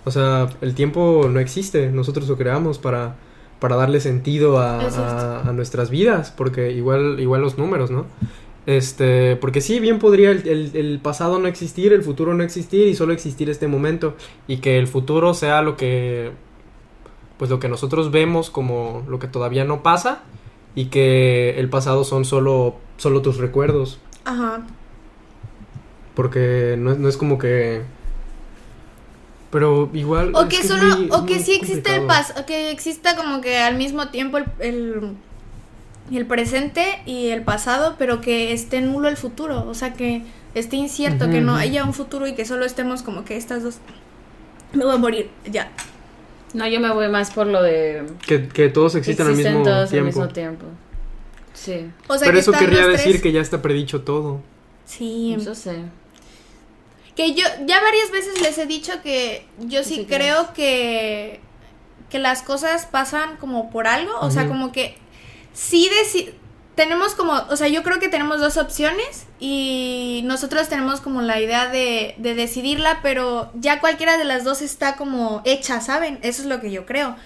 [0.05, 3.15] O sea, el tiempo no existe, nosotros lo creamos para,
[3.63, 8.07] para darle sentido a, nuestras vidas, porque igual, igual los números, ¿no?
[8.67, 12.89] Este, porque sí, bien podría el, el- el pasado no existir, el futuro no existir
[12.89, 14.17] y solo existir este momento,
[14.49, 16.33] y que el futuro sea lo que,
[17.39, 20.23] pues lo que nosotros vemos como lo que todavía no pasa,
[20.75, 24.01] y que el pasado son solo, solo tus recuerdos.
[24.25, 24.67] Ajá.
[26.17, 27.83] Porque no es como que.
[29.53, 30.33] Pero igual.
[30.35, 32.35] O es que es solo, muy- o que sí existe el complicado.
[32.35, 35.13] pas, que exista como que al mismo tiempo el, el,
[36.11, 40.23] el presente y el pasado, pero que esté nulo el futuro, o sea que
[40.55, 43.77] esté incierto, que no haya un futuro y que solo estemos como que estas dos
[44.73, 45.71] Me voy a morir, ya.
[46.55, 48.05] No, yo me voy más por lo de...
[48.27, 50.09] Que, que todos existen, al mismo todos tiempo.
[50.09, 50.67] al mismo tiempo.
[51.55, 54.41] Sí, O sea, Pero que eso querría decir tres- que ya está predicho todo.
[54.87, 55.35] Sí.
[55.39, 55.77] eso sé.
[57.17, 61.41] Que yo ya varias veces les he dicho que yo sí, Sí, creo que
[62.11, 64.97] que las cosas pasan como por algo, o sea, como que
[65.55, 66.33] sí deci-
[66.75, 71.41] tenemos como, o sea, yo creo que tenemos dos opciones y nosotros tenemos como la
[71.41, 76.19] idea de, de decidirla, pero ya cualquiera de las dos está como hecha, ¿saben?
[76.23, 77.17] Eso es lo que yo creo.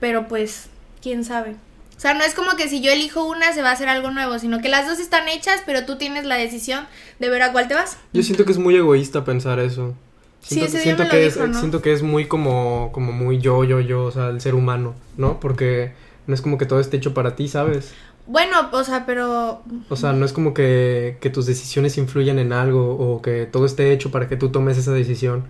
[0.00, 0.70] Pero pues,
[1.02, 1.56] quién sabe.
[2.00, 4.10] O sea, no es como que si yo elijo una se va a hacer algo
[4.10, 6.86] nuevo, sino que las dos están hechas, pero tú tienes la decisión
[7.18, 7.98] de ver a cuál te vas.
[8.14, 9.94] Yo siento que es muy egoísta pensar eso.
[10.40, 11.58] Sí, Siento, ese día siento me lo que dijo, es, ¿no?
[11.58, 14.94] siento que es muy como, como muy yo, yo, yo, o sea, el ser humano,
[15.18, 15.40] ¿no?
[15.40, 15.92] Porque
[16.26, 17.92] no es como que todo esté hecho para ti, ¿sabes?
[18.26, 22.54] Bueno, o sea, pero O sea, no es como que, que tus decisiones influyan en
[22.54, 25.44] algo o que todo esté hecho para que tú tomes esa decisión.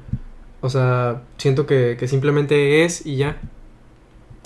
[0.62, 3.40] O sea, siento que, que simplemente es y ya.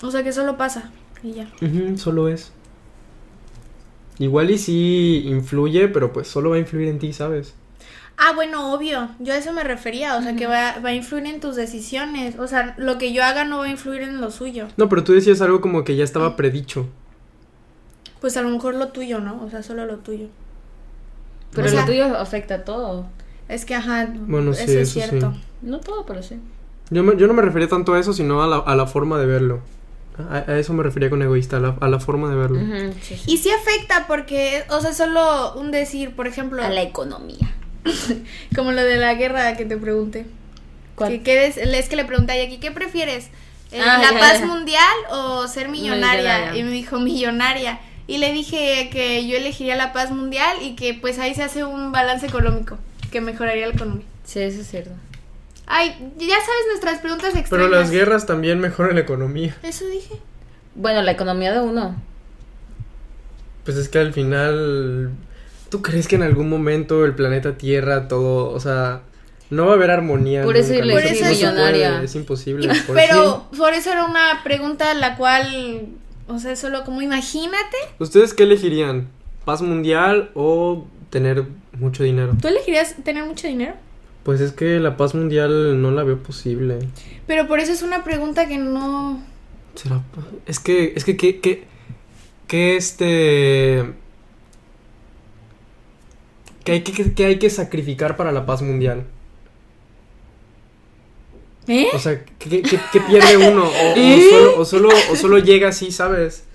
[0.03, 0.91] O sea que solo pasa
[1.25, 1.47] y ya.
[1.61, 2.51] Ujú, solo es.
[4.17, 7.53] Igual y sí influye, pero pues solo va a influir en ti, ¿sabes?
[8.17, 9.09] Ah, bueno, obvio.
[9.19, 10.15] Yo a eso me refería.
[10.15, 12.39] O sea que va, va a influir en tus decisiones.
[12.39, 14.67] O sea, lo que yo haga no va a influir en lo suyo.
[14.77, 16.87] No, pero tú decías algo como que ya estaba predicho.
[18.21, 19.43] Pues a lo mejor lo tuyo, ¿no?
[19.43, 20.27] O sea, solo lo tuyo.
[21.53, 23.07] Pero O sea- lo tuyo afecta a todo.
[23.49, 25.07] Es que, ajá, Bueno, eso sí, es eso sí.
[25.09, 25.33] cierto.
[25.61, 26.37] No todo, pero sí.
[26.91, 29.19] Yo, me- yo no me refería tanto a eso, sino a la, a la forma
[29.19, 29.59] de verlo.
[30.17, 32.59] A, a eso me refería con egoísta, a la, a la forma de verlo.
[32.59, 33.23] Ujú, sí, sí.
[33.33, 37.53] Y sí afecta porque, o sea, solo un decir, por ejemplo, A la economía.
[38.55, 40.25] como lo de la guerra que te pregunté.
[40.95, 41.11] ¿Cuál?
[41.11, 43.25] Que, que des- es que le pregunté a Jackie, ¿qué prefieres?
[43.71, 44.45] Eh, Ah, ¿La ya, paz ya.
[44.45, 46.37] mundial o ser millonaria?
[46.39, 46.57] Millonaria.
[46.59, 47.79] Y me dijo, millonaria.
[48.07, 51.65] Y le dije que yo elegiría la paz mundial y que pues ahí se hace
[51.65, 52.77] un balance económico,
[53.11, 54.05] que mejoraría la economía.
[54.23, 54.91] Sí, eso es cierto.
[55.67, 57.49] Ay, ya sabes nuestras preguntas extrañas.
[57.49, 59.55] Pero las guerras también mejoran la economía.
[59.63, 60.15] Eso dije.
[60.75, 61.95] Bueno, la economía de uno.
[63.63, 65.11] Pues es que al final,
[65.69, 69.01] ¿tú crees que en algún momento el planeta Tierra, todo, o sea,
[69.49, 70.43] no va a haber armonía?
[70.43, 71.91] Por eso nunca, le no millonaria.
[71.93, 72.67] puede, Es imposible.
[72.87, 75.87] por Pero por eso era una pregunta la cual,
[76.27, 77.77] o sea, solo como imagínate.
[77.97, 79.07] ¿Ustedes qué elegirían?
[79.45, 82.33] ¿Paz mundial o tener mucho dinero?
[82.39, 83.73] ¿Tú elegirías tener mucho dinero?
[84.25, 86.79] Pues es que la paz mundial no la veo posible.
[87.27, 89.23] Pero por eso es una pregunta que no...
[89.75, 90.01] Será
[90.47, 91.63] Es que, es que, que, que,
[92.47, 93.93] que este...
[96.63, 99.03] Que hay que, hay que sacrificar para la paz mundial.
[101.67, 101.87] ¿Eh?
[101.93, 103.63] O sea, ¿qué, qué- qué pierde uno?
[103.65, 104.27] O, o ¿Eh?
[104.31, 106.45] solo, o, solo, o solo llega así, ¿sabes?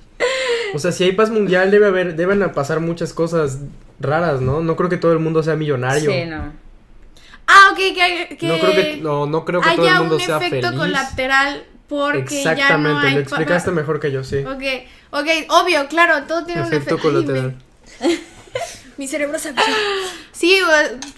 [0.74, 3.60] O sea, si hay paz mundial debe haber, deben pasar muchas cosas
[4.00, 4.60] raras, ¿no?
[4.60, 6.10] No creo que todo el mundo sea millonario.
[6.10, 6.52] Sí, no.
[7.52, 10.14] Ah, ok, que, que No creo que, no, no creo que todo el haya mundo
[10.16, 10.78] un sea efecto feliz.
[10.80, 13.14] colateral porque ya no Exactamente, hay...
[13.14, 14.38] lo explicaste mejor que yo, sí.
[14.38, 14.62] Ok,
[15.10, 16.94] ok, obvio, claro, todo tiene Efecto un efecto...
[16.96, 17.56] Ay, colateral.
[18.00, 18.18] me-
[18.96, 19.52] mi cerebro se.
[20.32, 20.58] Sí,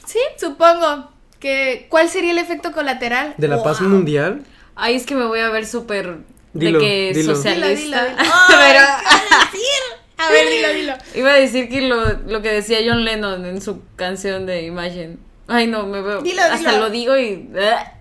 [0.06, 1.10] sí, supongo.
[1.40, 3.34] que ¿Cuál sería el efecto colateral?
[3.36, 3.88] De la paz Wow.
[3.90, 4.44] mundial.
[4.76, 6.18] Ay, es que me voy a ver súper
[6.54, 7.34] Dilo, de que dilo.
[7.34, 8.04] socialista.
[8.04, 8.32] Dilo, dilo, dilo.
[8.48, 8.80] Pero
[10.18, 10.94] A ver, dilo, dilo.
[11.16, 15.16] iba a decir que lo, lo que decía John Lennon en su canción de Imagine.
[15.52, 16.22] Ay, no, me veo.
[16.22, 16.84] Dilo, hasta dilo.
[16.84, 17.48] lo digo y.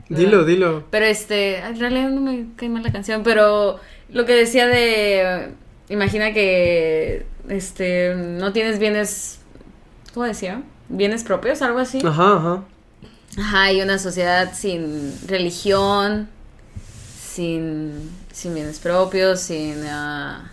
[0.08, 0.86] Dilo, dilo.
[0.90, 5.50] Pero este, en realidad no me cae mal la canción, pero lo que decía de
[5.90, 9.40] imagina que este no tienes bienes
[10.14, 10.62] ¿cómo decía?
[10.88, 12.00] bienes propios, algo así.
[12.06, 12.64] Ajá, ajá.
[13.38, 16.30] Ajá, y una sociedad sin religión,
[17.20, 20.52] sin sin bienes propios, sin ah,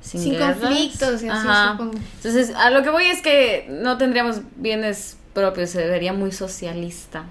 [0.00, 1.72] sin, Sin conflictos y así, Ajá.
[1.72, 1.98] supongo.
[2.16, 7.24] Entonces, a lo que voy es que no tendríamos bienes propios, se vería muy socialista.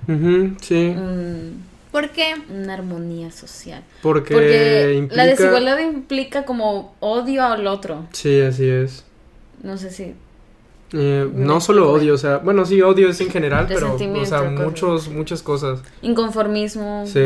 [0.62, 0.94] Sí.
[0.96, 2.36] Un- ¿Por qué?
[2.50, 3.84] una armonía social.
[4.04, 5.16] Porque, Porque implica...
[5.16, 8.06] la desigualdad implica como odio al otro.
[8.12, 9.06] Sí, así es.
[9.64, 10.14] No sé si.
[10.94, 14.44] Eh, no solo odio, o sea, bueno, sí, odio es en general, pero, o sea,
[14.44, 15.82] muchos, muchas cosas.
[16.02, 17.06] Inconformismo.
[17.08, 17.20] Sí,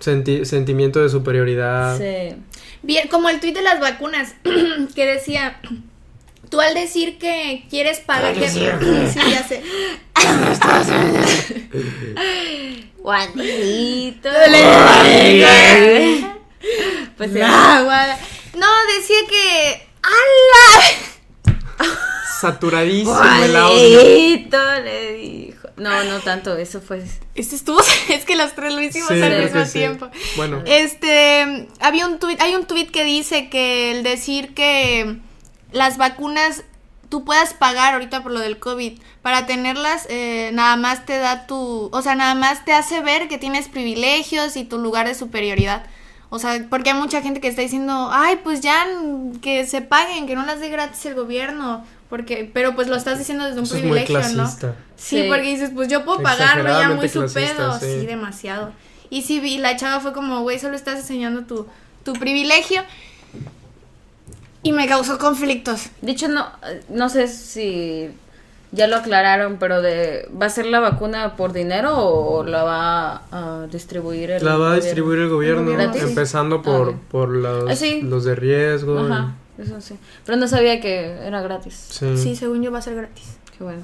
[0.00, 1.98] senti- sentimiento de superioridad.
[1.98, 2.36] Sí.
[2.82, 4.34] Bien, como el tuit de las vacunas
[4.94, 5.60] que decía,
[6.50, 8.48] tú al decir que quieres pagar, que...
[8.48, 8.60] sí,
[9.30, 9.62] ya sé.
[13.02, 14.28] Juanito.
[17.16, 18.18] Pues guada.
[18.54, 20.84] No, decía que ¡Hala!
[22.40, 24.00] Saturadísimo el audio.
[24.00, 25.68] Juanito le dijo.
[25.76, 27.02] No, no tanto, eso fue.
[27.34, 29.72] Este estuvo, es que los tres lo hicimos Sí, al mismo sí.
[29.78, 30.08] tiempo.
[30.36, 35.18] Bueno, Este, había un tuit, hay un tuit que dice que el decir que
[35.72, 36.64] las vacunas
[37.08, 38.98] tú puedas pagar ahorita por lo del COVID.
[39.22, 43.28] Para tenerlas, eh, nada más te da tu, o sea, nada más te hace ver
[43.28, 45.84] que tienes privilegios y tu lugar de superioridad.
[46.30, 48.84] O sea, porque hay mucha gente que está diciendo, ay, pues ya
[49.40, 51.84] que se paguen, que no las dé gratis el gobierno.
[52.10, 54.48] Porque, pero pues lo estás diciendo desde un Eso es muy privilegio, ¿no?
[54.48, 54.66] Sí,
[54.96, 55.24] Sí.
[55.28, 57.78] porque dices, pues yo puedo pagarlo ya muy su pedo.
[57.78, 57.86] sí.
[58.00, 58.72] Sí, demasiado.
[59.10, 61.66] Y sí, vi- la chava fue como, güey, solo estás enseñando tu,
[62.04, 62.82] tu privilegio.
[64.62, 65.86] Y me causó conflictos.
[66.02, 66.46] De hecho, no,
[66.88, 68.10] no sé si
[68.72, 73.22] ya lo aclararon, pero de ¿va a ser la vacuna por dinero o la va
[73.30, 74.84] a distribuir el La va a gobierno?
[74.84, 78.02] distribuir el gobierno, empezando por, Ah, por los, Ah, sí.
[78.02, 78.98] los de riesgo.
[78.98, 79.96] Ajá, eso sí.
[80.26, 81.74] Pero no sabía que era gratis.
[81.90, 82.16] Sí.
[82.18, 83.38] Sí, según yo va a ser gratis.
[83.56, 83.82] Qué bueno.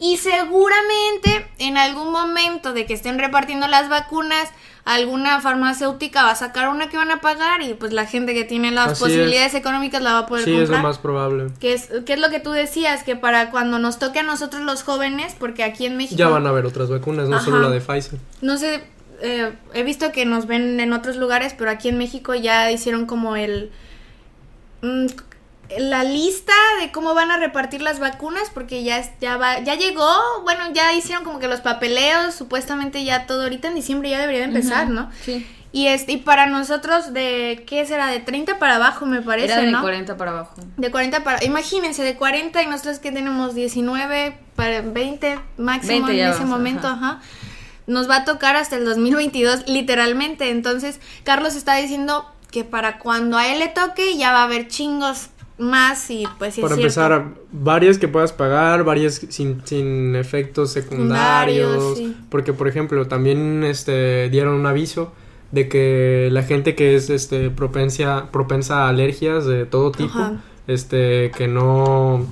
[0.00, 4.50] Y seguramente en algún momento de que estén repartiendo las vacunas,
[4.84, 8.44] alguna farmacéutica va a sacar una que van a pagar y pues la gente que
[8.44, 10.82] tiene las Así posibilidades económicas la va a poder Sí, es comprar.
[10.82, 11.46] lo más probable.
[11.60, 14.62] Que es, que es lo que tú decías, que para cuando nos toque a nosotros
[14.62, 16.18] los jóvenes, porque aquí en México...
[16.18, 18.18] Ya van a haber otras vacunas, no solo la de Pfizer.
[18.42, 18.82] No sé,
[19.22, 23.06] eh, he visto que nos ven en otros lugares, pero aquí en México ya hicieron
[23.06, 23.70] como el...
[25.78, 29.74] la lista de cómo van a repartir las vacunas, porque ya, es- ya, va, ya
[29.74, 30.08] llegó,
[30.42, 34.40] bueno, ya hicieron como que los papeleos, supuestamente ya todo, ahorita en diciembre ya debería
[34.42, 35.10] de empezar, ¿no?
[35.22, 35.46] Sí.
[35.72, 38.06] Y, este, y para nosotros de, ¿qué será?
[38.06, 39.80] De 30 para abajo, me parece, Era de ¿no?
[39.80, 40.54] 40 para abajo.
[40.76, 41.42] De 40 para...
[41.42, 46.38] Imagínense, de 40 y nosotros que tenemos 19, para 20 máximo 20 ya en ese
[46.40, 47.08] vamos, momento, ajá.
[47.14, 47.20] ajá.
[47.88, 50.50] Nos va a tocar hasta el 2022, literalmente.
[50.50, 54.68] Entonces, Carlos está diciendo que para cuando a él le toque ya va a haber
[54.68, 55.26] chingos
[55.58, 57.00] más y pues sí Para es cierto.
[57.14, 61.70] empezar, varias que puedas pagar, varias sin, sin efectos secundarios.
[61.96, 62.16] Secundarios, sí.
[62.28, 65.12] Porque, por ejemplo, también este, dieron un aviso
[65.52, 70.32] de que la gente que es este, propensa, propensa a alergias de todo tipo, Ajá.
[70.66, 72.26] este, que no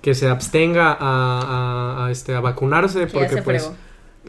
[0.00, 3.76] que se abstenga a, a- a, este, a vacunarse porque pues fregó.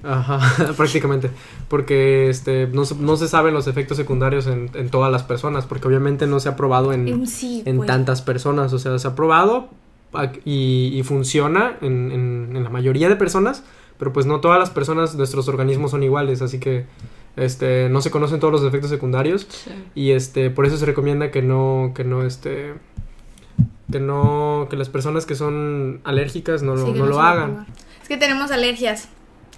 [0.04, 1.30] Ajá, prácticamente.
[1.70, 5.66] Porque este no, se- no se saben los efectos secundarios en, en todas las personas,
[5.66, 7.88] porque obviamente no se ha probado en, Sí, en güey.
[7.88, 8.74] tantas personas.
[8.74, 9.70] O sea, se ha probado
[10.46, 12.12] y, y funciona en,
[12.56, 13.64] en- la mayoría de personas,
[13.98, 16.86] pero pues no todas las personas, nuestros organismos son iguales, así que
[17.36, 19.72] este no se conocen todos los efectos secundarios Sí.
[19.96, 22.74] y este por eso se recomienda que no que no este
[23.92, 27.66] que no que las personas que son alérgicas no lo, Sí, no lo hagan.
[28.02, 29.10] Es que tenemos alergias.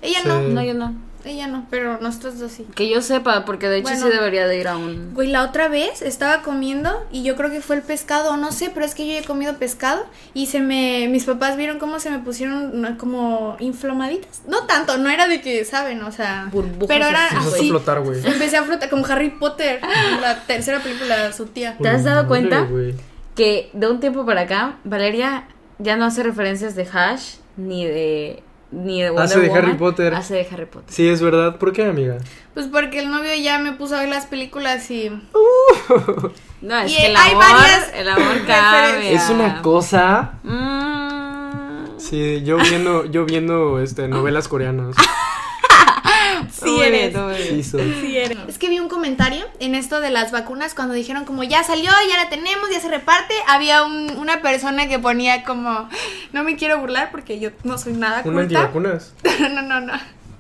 [0.05, 0.27] Ella Sí.
[0.27, 0.93] no, No, yo no.
[1.25, 2.67] ella no, pero nosotros dos sí.
[2.75, 4.05] Que yo sepa, porque de hecho Bueno.
[4.05, 5.13] sí debería de ir a un...
[5.15, 8.51] Güey, la otra vez estaba comiendo y yo creo que fue el pescado, o no
[8.51, 11.99] sé, pero es que yo he comido pescado y se me, mis papás vieron cómo
[11.99, 14.43] se me pusieron como inflamaditas.
[14.47, 16.03] No tanto, no era de que, ¿saben?
[16.03, 18.19] O sea, Burbujas pero era así, a flotar, güey.
[18.23, 19.79] Empecé a flotar como Harry Potter,
[20.21, 21.75] la tercera película de su tía.
[21.81, 22.61] ¿Te has dado cuenta?
[22.69, 22.93] güey.
[23.35, 25.47] que de un tiempo para acá, Valeria
[25.79, 28.43] ya no hace referencias de Hash ni de
[28.75, 30.13] ni de Wonder Hace de Woman, Harry Potter.
[30.13, 30.93] Hace de Harry Potter.
[30.93, 31.57] Sí, es verdad.
[31.57, 32.17] ¿Por qué, amiga?
[32.53, 35.09] Pues porque el novio ya me puso a ver las películas y...
[36.61, 39.11] No, es Y que el hay amor, varias el amor cambia.
[39.11, 40.33] Es una cosa.
[40.43, 41.99] Mm.
[41.99, 44.95] Sí, yo viendo, yo viendo este novelas coreanas.
[46.65, 47.11] Sí eres.
[47.13, 47.47] bien, muy bien.
[47.49, 47.97] Sí, soy.
[48.01, 48.37] Sí eres.
[48.47, 51.91] Es que vi un comentario en esto de las vacunas cuando dijeron como ya salió,
[52.09, 53.33] ya la tenemos, ya se reparte.
[53.47, 55.89] Había un- una persona que ponía como,
[56.33, 58.41] no me quiero burlar porque yo no soy nada ¿Una culta.
[58.59, 59.13] antivacunas?
[59.51, 59.93] no, no, no.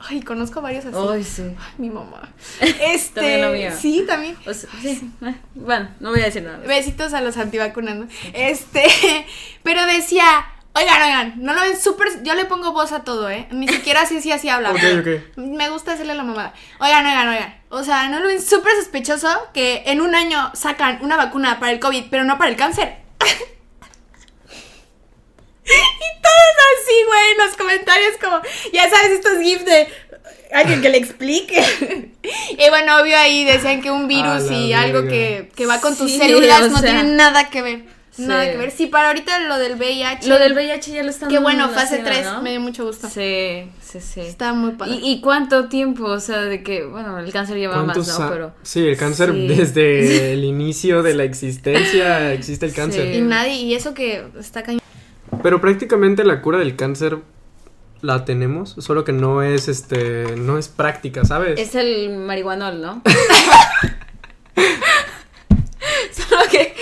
[0.07, 0.95] Ay, conozco varios así.
[1.11, 1.41] Ay, sí.
[1.41, 2.29] Ay, mi mamá.
[2.61, 3.71] Este, También la mía.
[3.71, 4.37] Sí, también.
[4.45, 5.09] O sea, sí.
[5.25, 6.59] eh, Bueno, no voy a decir nada.
[6.59, 8.07] Besitos a los antivacunas, ¿no?
[8.33, 8.83] Este,
[9.63, 10.45] pero decía,
[10.75, 13.47] oigan, oigan, no lo ven súper, yo le pongo voz a todo, ¿eh?
[13.51, 14.71] Ni siquiera así, sí, así habla.
[14.71, 15.37] Ok, ok.
[15.37, 16.53] Me gusta hacerle la mamada.
[16.79, 17.61] Oigan, oigan, oigan.
[17.69, 21.71] O sea, ¿no lo ven súper sospechoso que en un año sacan una vacuna para
[21.71, 22.97] el COVID, pero no para el cáncer?
[25.65, 28.39] y todos así, güey, en los comentarios como,
[28.71, 29.87] ya sabes, estos gifs de
[30.53, 32.11] alguien que le explique.
[32.51, 36.11] y bueno, obvio ahí decían que un virus y algo que, que va con tus
[36.11, 36.91] Sí, células o no sea.
[36.93, 37.94] tiene nada que ver.
[38.17, 38.71] Nada que ver.
[38.71, 40.27] Sí, para ahorita lo del VIH.
[40.27, 42.41] Lo del VIH ya lo están Qué bueno, fase haciendo, 3, ¿no?
[42.41, 43.09] me dio mucho gusto.
[43.09, 44.21] Sí, sí, sí.
[44.21, 44.95] Está muy padre.
[44.95, 46.05] ¿Y, y cuánto tiempo?
[46.05, 48.29] O sea, de que, bueno, el cáncer lleva más, ¿Cuántos ¿no?
[48.29, 48.53] Pero...
[48.63, 49.47] Sí, el cáncer Sí.
[49.47, 53.13] desde el inicio de la existencia existe el cáncer.
[53.13, 54.81] Y nadie, y eso que está cañón.
[55.43, 57.19] Pero prácticamente la cura del cáncer
[58.01, 61.59] la tenemos, solo que no es este, no es práctica, ¿sabes?
[61.59, 63.01] Es el marihuanol, ¿no?
[66.11, 66.73] Solo que...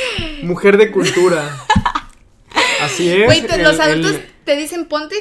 [0.44, 1.44] Mujer de cultura.
[2.82, 3.26] Así es.
[3.26, 5.16] Güey, te- el- los adultos el- te dicen ponte,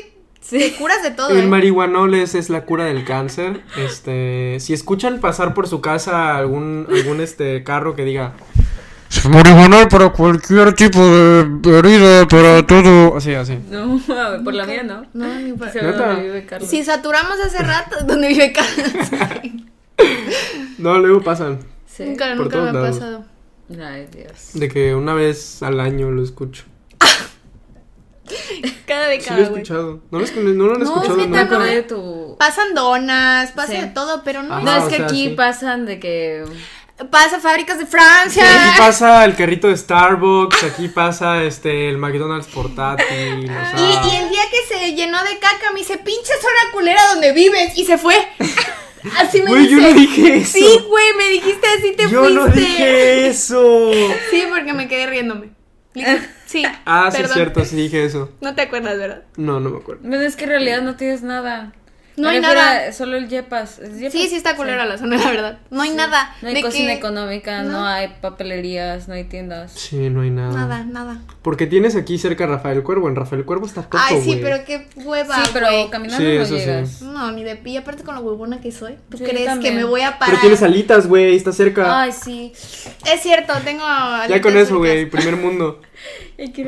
[0.49, 0.75] te Sí.
[0.79, 1.31] curas de todo.
[1.31, 1.47] El ¿eh?
[1.47, 3.63] marihuanol es, es la cura del cáncer.
[3.77, 8.33] Este, si escuchan pasar por su casa algún, algún este carro que diga
[9.29, 13.17] Marihuana para cualquier tipo de herida, para todo.
[13.17, 13.59] Así, así.
[13.71, 15.07] No, ver, por la mía no.
[15.13, 16.07] No, ni ¿Neta?
[16.09, 16.69] donde vive Carlos.
[16.69, 18.91] Si saturamos hace rato, donde vive Carlos.
[20.79, 21.61] No, luego pasan.
[21.87, 22.05] Sí.
[22.07, 23.25] nunca por nunca me ha pasado.
[23.81, 24.51] Ay, Dios.
[24.55, 26.65] De que una vez al año lo escucho.
[28.87, 29.43] Cada Sí lo he güey.
[29.63, 30.01] escuchado.
[30.11, 31.55] No lo, escu- no lo han No, escuchado es que Me nunca.
[31.55, 32.37] acordé de tu...
[32.39, 33.81] Pasan donas, pasa Sí.
[33.81, 34.55] de todo, pero no.
[34.55, 34.63] Ajá.
[34.65, 35.35] No, es o que sea, aquí sí.
[35.35, 36.45] pasan de que...
[37.11, 38.45] Pasa fábricas de Francia.
[38.45, 44.09] Aquí pasa el carrito de Starbucks, aquí pasa este el McDonald's portátil, o sea, Y,
[44.13, 47.77] y el día que se llenó de caca me dice, pinche zona culera donde vives.
[47.77, 48.15] Y se fue.
[49.19, 49.75] Así me Güey, dice.
[49.75, 50.53] yo no dije eso.
[50.59, 52.35] Sí, güey, me dijiste así te Yo fuiste.
[52.35, 53.91] no dije eso.
[54.31, 55.51] Sí, porque me quedé riéndome.
[56.47, 56.65] Sí.
[56.85, 57.35] Ah, sí es perdón.
[57.35, 58.31] cierto, sí dije eso.
[58.43, 59.23] No te acuerdas, ¿verdad?
[59.39, 60.03] No, no me acuerdo.
[60.05, 61.73] Bueno, es que en realidad no tienes nada.
[62.17, 62.89] No hay nada.
[62.89, 63.81] a Solo el Yepas.
[64.11, 65.59] Sí, sí está culera la zona, la verdad.
[65.71, 66.35] No hay nada.
[66.43, 67.71] No hay de cocina que- económica, no.
[67.73, 67.87] No.
[67.87, 69.73] hay papelerías, no hay tiendas.
[69.73, 70.53] Sí, no hay nada.
[70.53, 71.21] Nada, nada.
[71.43, 73.09] Porque tienes aquí cerca a Rafael Cuervo.
[73.09, 75.37] En Rafael Cuervo está todo, Ay, sí, pero qué hueva.
[75.45, 76.61] sí, pero caminando Sí, no eso sí.
[76.61, 77.03] llegas.
[77.03, 78.97] No, ni de y aparte con la huevona que soy.
[79.11, 79.75] ¿Tú Sí, crees también.
[79.75, 80.27] que me voy a parar?
[80.35, 82.03] Pero tienes alitas, güey, está cerca.
[82.03, 82.53] Ay, sí.
[83.11, 83.83] Es cierto, tengo.
[83.83, 85.81] ya alitas con eso, güey, primer mundo.
[86.39, 86.65] Y qué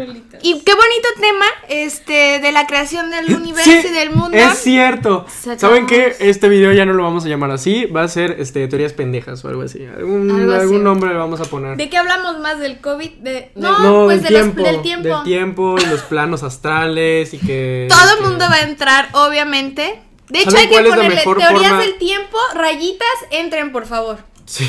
[0.74, 4.36] bonito tema, este, de la creación del universo Sí, y del mundo.
[4.36, 5.26] Es cierto.
[5.28, 6.14] Sacamos- ¿Saben qué?
[6.20, 7.86] Este video ya no lo vamos a llamar así.
[7.86, 9.84] Va a ser este teorías pendejas o algo así.
[9.86, 10.60] Algún, Algo así.
[10.62, 11.76] algún nombre le vamos a poner.
[11.76, 12.58] ¿De qué hablamos más?
[12.60, 13.10] ¿Del COVID?
[13.20, 13.50] De...
[13.54, 15.08] No, No, pues del, de los- tiempo, del tiempo.
[15.08, 17.86] Del tiempo y los planos astrales y que.
[17.90, 20.00] Todo el que- mundo va a entrar, obviamente.
[20.28, 21.78] De hecho, ¿Saben hay que ponerle teorías forma?
[21.80, 24.18] del tiempo, rayitas, entren, por favor.
[24.46, 24.64] Sí.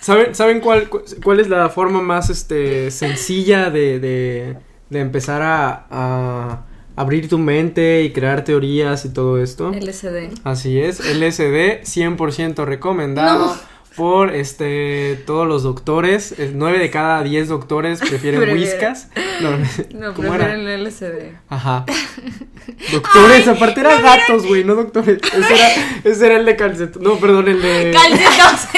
[0.00, 4.56] ¿Saben, ¿saben cuál, cu- cuál es la forma más este, sencilla de, de,
[4.90, 6.64] de empezar a, a
[6.96, 9.70] abrir tu mente y crear teorías y todo esto?
[9.72, 10.30] LSD.
[10.44, 13.56] Así es, LSD 100% recomendado
[13.96, 19.08] por este todos los doctores, 9 de cada 10 doctores prefieren whiskas.
[19.40, 19.50] No,
[19.98, 21.34] No, ¿cómo prefieren el LSD.
[21.48, 21.84] Ajá.
[22.92, 25.18] Doctores, aparte era gatos, güey, no doctores.
[25.22, 25.68] Ese era,
[26.04, 27.02] ese era el de calcetín.
[27.02, 28.68] No, perdón, el de Calcetos.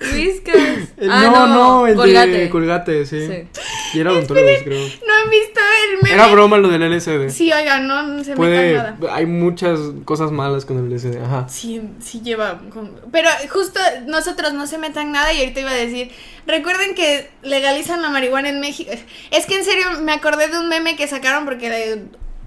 [0.14, 0.56] Whiskas.
[0.96, 2.30] el- Ah, no, no, el Colgate.
[2.30, 3.26] de Colgate, sí.
[3.26, 3.48] Sí.
[3.94, 4.78] Y era odontólogos, creo.
[4.80, 5.60] ¿No han visto
[5.90, 6.14] el meme?
[6.14, 7.28] Era broma lo del LSD.
[7.30, 9.14] Sí, oigan, no se Puede, metan nada.
[9.16, 11.48] hay muchas cosas malas con el LSD, ajá.
[11.48, 12.60] Sí, sí lleva.
[12.72, 16.10] con- Pero justo nosotros no se metan nada y ahorita iba a decir.
[16.46, 18.90] Recuerden que legalizan la marihuana en México.
[19.30, 22.02] Es que en serio me acordé de un meme que sacaron porque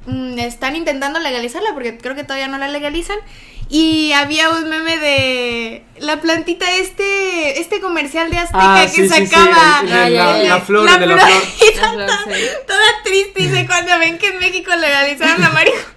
[0.06, 3.18] mm, están intentando legalizarla porque creo que todavía no la legalizan.
[3.76, 9.10] Y había un meme de la plantita este este comercial de Azteca Ah, que sí,
[9.10, 11.42] sí, sí, sacaba la, flor, la de la flor.
[11.42, 12.44] florita La flor, sí.
[12.68, 15.88] toda triste dice cuando ven que en México legalizaron la marihuana.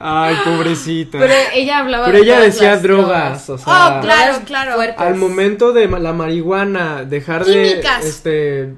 [0.00, 1.18] Ay, pobrecita.
[1.18, 4.74] Pero ella hablaba Pero de ella todas decía las drogas, o sea, Oh, claro, claro.
[4.74, 4.98] fuertes.
[5.00, 8.02] al momento de la marihuana dejar Químicas.
[8.02, 8.74] de este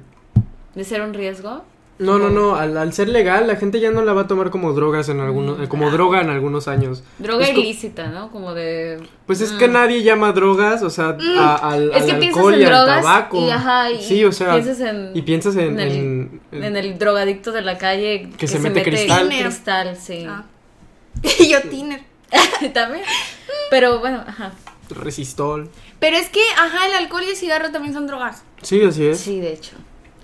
[0.75, 1.65] ¿De ser un riesgo?
[2.01, 4.49] No, no, no, al, al ser legal la gente ya no la va a tomar
[4.49, 7.03] como drogas en algunos Mm, como droga en algunos años.
[7.19, 8.29] Droga Es co- ilícita, ¿no?
[8.31, 9.01] Como de...
[9.25, 11.95] Pues es que nadie llama drogas, o sea, a- al, Mm.
[11.95, 13.45] Es al que piensas alcohol y al tabaco.
[13.45, 16.63] y, ajá, y sí, o sea, piensas en- y piensas en, en el- en- en-
[16.63, 19.29] En el drogadicto de la calle Que se mete cristal.
[19.29, 20.25] cristal, sí.
[20.27, 20.43] Ah.
[21.39, 22.01] Y yo tiner.
[22.73, 23.03] También.
[23.69, 24.53] Pero bueno, ajá.
[24.89, 25.69] resistol.
[25.99, 28.43] Pero es que, ajá, el alcohol y el cigarro también son drogas.
[28.61, 29.19] Sí, así es.
[29.19, 29.75] Sí, de hecho.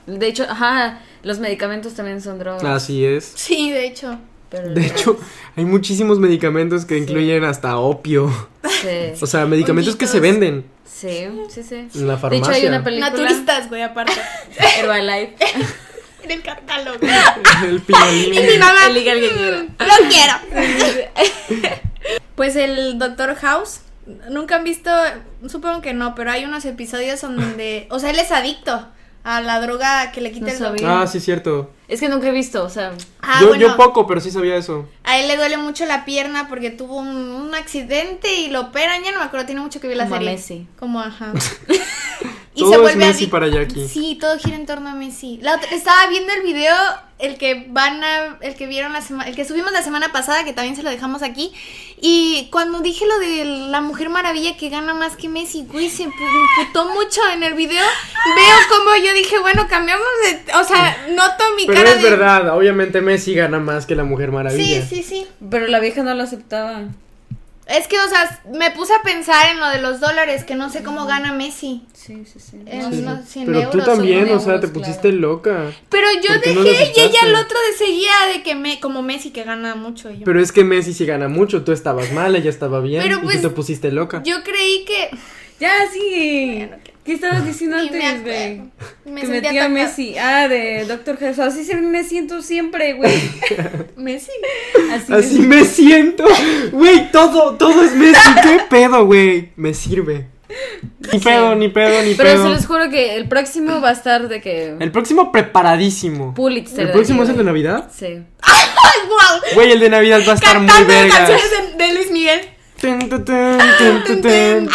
[0.08, 2.64] De hecho, ajá, los medicamentos también son drogas.
[2.64, 3.34] Así es.
[3.36, 4.18] Sí, de hecho.
[4.50, 5.20] pero De hecho,
[5.58, 8.32] hay muchísimos medicamentos que incluyen hasta opio.
[8.64, 11.88] sí, O sea, medicamentos que se venden sí, sí, sí.
[11.94, 12.70] en la De hecho, hay farmacia.
[12.70, 14.14] una película Naturistas, güey, aparte.
[14.80, 15.36] Herbalife.
[16.24, 16.98] en el catálogo.
[17.66, 18.34] El pinolín.
[18.34, 18.88] Y mi mamá.
[18.88, 19.66] El legal que quiera.
[19.80, 21.82] Lo quiero.
[22.36, 23.82] pues el Doctor House.
[24.30, 24.90] Nunca han visto,
[25.50, 28.88] supongo que no, pero hay unos episodios donde, o sea, él es adicto
[29.28, 31.02] a la droga que le quita No el sabía.
[31.02, 31.70] Ah, sí, cierto.
[31.88, 33.62] Es que nunca he visto, o sea, Ah, yo, bueno.
[33.66, 34.90] yo poco, pero sí sabía eso.
[35.06, 39.04] A él le duele mucho la pierna porque tuvo un, un accidente y lo operan,
[39.04, 40.34] ya no me acuerdo, tiene mucho que ver la Como a serie.
[40.34, 40.68] Messi.
[40.78, 41.32] Como ajá.
[42.56, 43.32] Todo es Messi adicto.
[43.32, 43.88] para Jackie.
[43.88, 45.38] Sí, todo gira en torno a Messi.
[45.44, 46.76] La otra- estaba viendo el video,
[47.20, 50.44] el que van a, el que vieron la semana, el que subimos la semana pasada,
[50.44, 51.54] que también se lo dejamos aquí.
[52.02, 56.06] Y cuando dije lo de la Mujer Maravilla que gana más que Messi, güey, se
[56.08, 57.86] pu- imputó mucho en el video.
[58.36, 62.10] Veo como yo dije, bueno, cambiamos de, o sea, noto mi Pero cara es de
[62.10, 64.82] verdad, obviamente Messi gana más que la Mujer Maravilla.
[64.86, 65.28] Sí, sí, sí.
[65.50, 66.84] pero la vieja no lo aceptaba.
[67.68, 70.70] Es que, o sea, me puse a pensar en lo de los dólares, que no
[70.70, 71.84] sé cómo gana Messi.
[71.94, 72.62] Sí, sí, sí.
[72.66, 73.00] En Sí.
[73.00, 75.72] unos 100 Pero tú o también, o sea, te pusiste loca.
[75.90, 78.80] Pero yo ¿Por qué no dejé y ella el otro de seguía de que me,
[78.80, 80.10] como Messi que gana mucho.
[80.10, 83.04] y yo, Pero es que Messi sí gana mucho, tú estabas mal, ella estaba bien
[83.04, 84.24] Pero y pues, tú te pusiste loca.
[84.24, 85.10] yo creí que.
[85.60, 86.70] Ya, sí.
[87.08, 88.62] ¿Qué estabas diciendo Ni antes, güey?
[89.06, 89.70] Me que metía a.
[89.70, 90.16] Messi.
[90.18, 91.40] Ah, de Doctor House.
[91.40, 93.14] Así se me siento siempre, güey.
[93.96, 94.30] Messi.
[94.94, 96.26] Así, Así me- me siento.
[96.74, 98.30] Güey, todo, todo es Messi.
[98.44, 99.52] ¿Qué pedo, güey?
[99.56, 100.28] Me sirve.
[101.14, 102.50] Ni pedo, ni pedo, ni Pero se pedo.
[102.54, 104.76] les juro que el próximo va a estar de que.
[104.80, 106.34] El próximo preparadísimo.
[106.34, 106.88] Pulitzer.
[106.88, 107.44] ¿El próximo es el de.
[107.46, 107.90] Navidad?
[107.98, 108.20] Sí.
[109.56, 111.18] Güey, el de Navidad va a estar muy Cantando vergas.
[111.30, 112.42] canciones de, de Luis Miguel.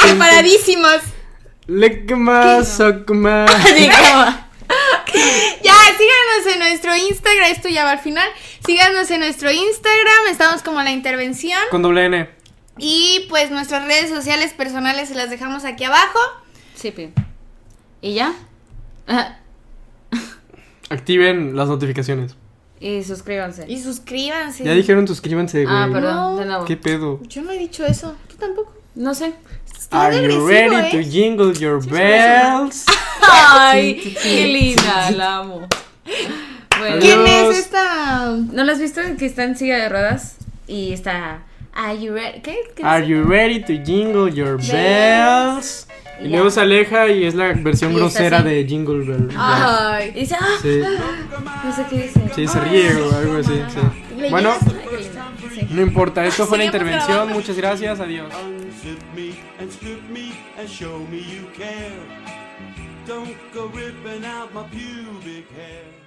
[0.02, 0.98] Preparadísimos.
[1.66, 3.50] Suck más.
[5.62, 7.50] Ya, síganos en nuestro Instagram.
[7.50, 8.26] Esto ya va al final.
[8.64, 10.26] Síganos en nuestro Instagram.
[10.30, 11.58] Estamos como la intervención.
[11.70, 12.28] Con doble N.
[12.78, 16.18] Y pues nuestras redes sociales personales se las dejamos aquí abajo.
[16.74, 17.10] Sí, pi.
[18.00, 18.32] ¿Y ya?
[19.06, 19.38] Ajá.
[20.90, 22.34] Activen las notificaciones.
[22.80, 23.66] Y suscríbanse.
[23.68, 24.64] Y suscríbanse.
[24.64, 25.76] Ya dijeron suscríbanse, güey.
[25.76, 26.36] Ah, perdón, No.
[26.38, 26.64] de nuevo.
[26.64, 27.20] ¿Qué pedo?
[27.28, 28.16] Yo no he dicho eso.
[28.28, 28.74] Tú tampoco.
[28.94, 29.34] No sé.
[29.82, 31.04] Está Are you ready to ¿eh?
[31.10, 32.86] jingle your bells?
[33.50, 35.68] Ay, qué linda, la amo.
[36.78, 36.96] Bueno.
[37.00, 38.36] ¿Quién es esta?
[38.52, 39.00] ¿no la has visto?
[39.18, 40.36] Que está en silla de ruedas
[40.68, 41.42] y está.
[41.74, 42.40] Are you ready?
[42.42, 42.56] ¿Qué?
[42.76, 45.86] ¿Qué Are you ready to jingle your bells?
[46.22, 48.48] Y luego se aleja y es la versión grosera así.
[48.48, 49.28] de Jingle Bell.
[49.36, 50.12] Ay.
[50.14, 50.80] Y dice, ah, Sí,
[51.64, 52.20] no sé qué dice.
[52.36, 53.60] sí, se ríe o algo así.
[53.68, 54.28] sí.
[54.30, 54.54] Bueno,
[55.70, 57.08] No importa, esto fue la intervención.
[57.08, 57.34] grabando.
[57.34, 58.32] Muchas gracias, adiós.
[58.34, 61.92] Unzip me and strip me and show me you care.
[63.06, 66.01] Don't go ripping out my pubic hair.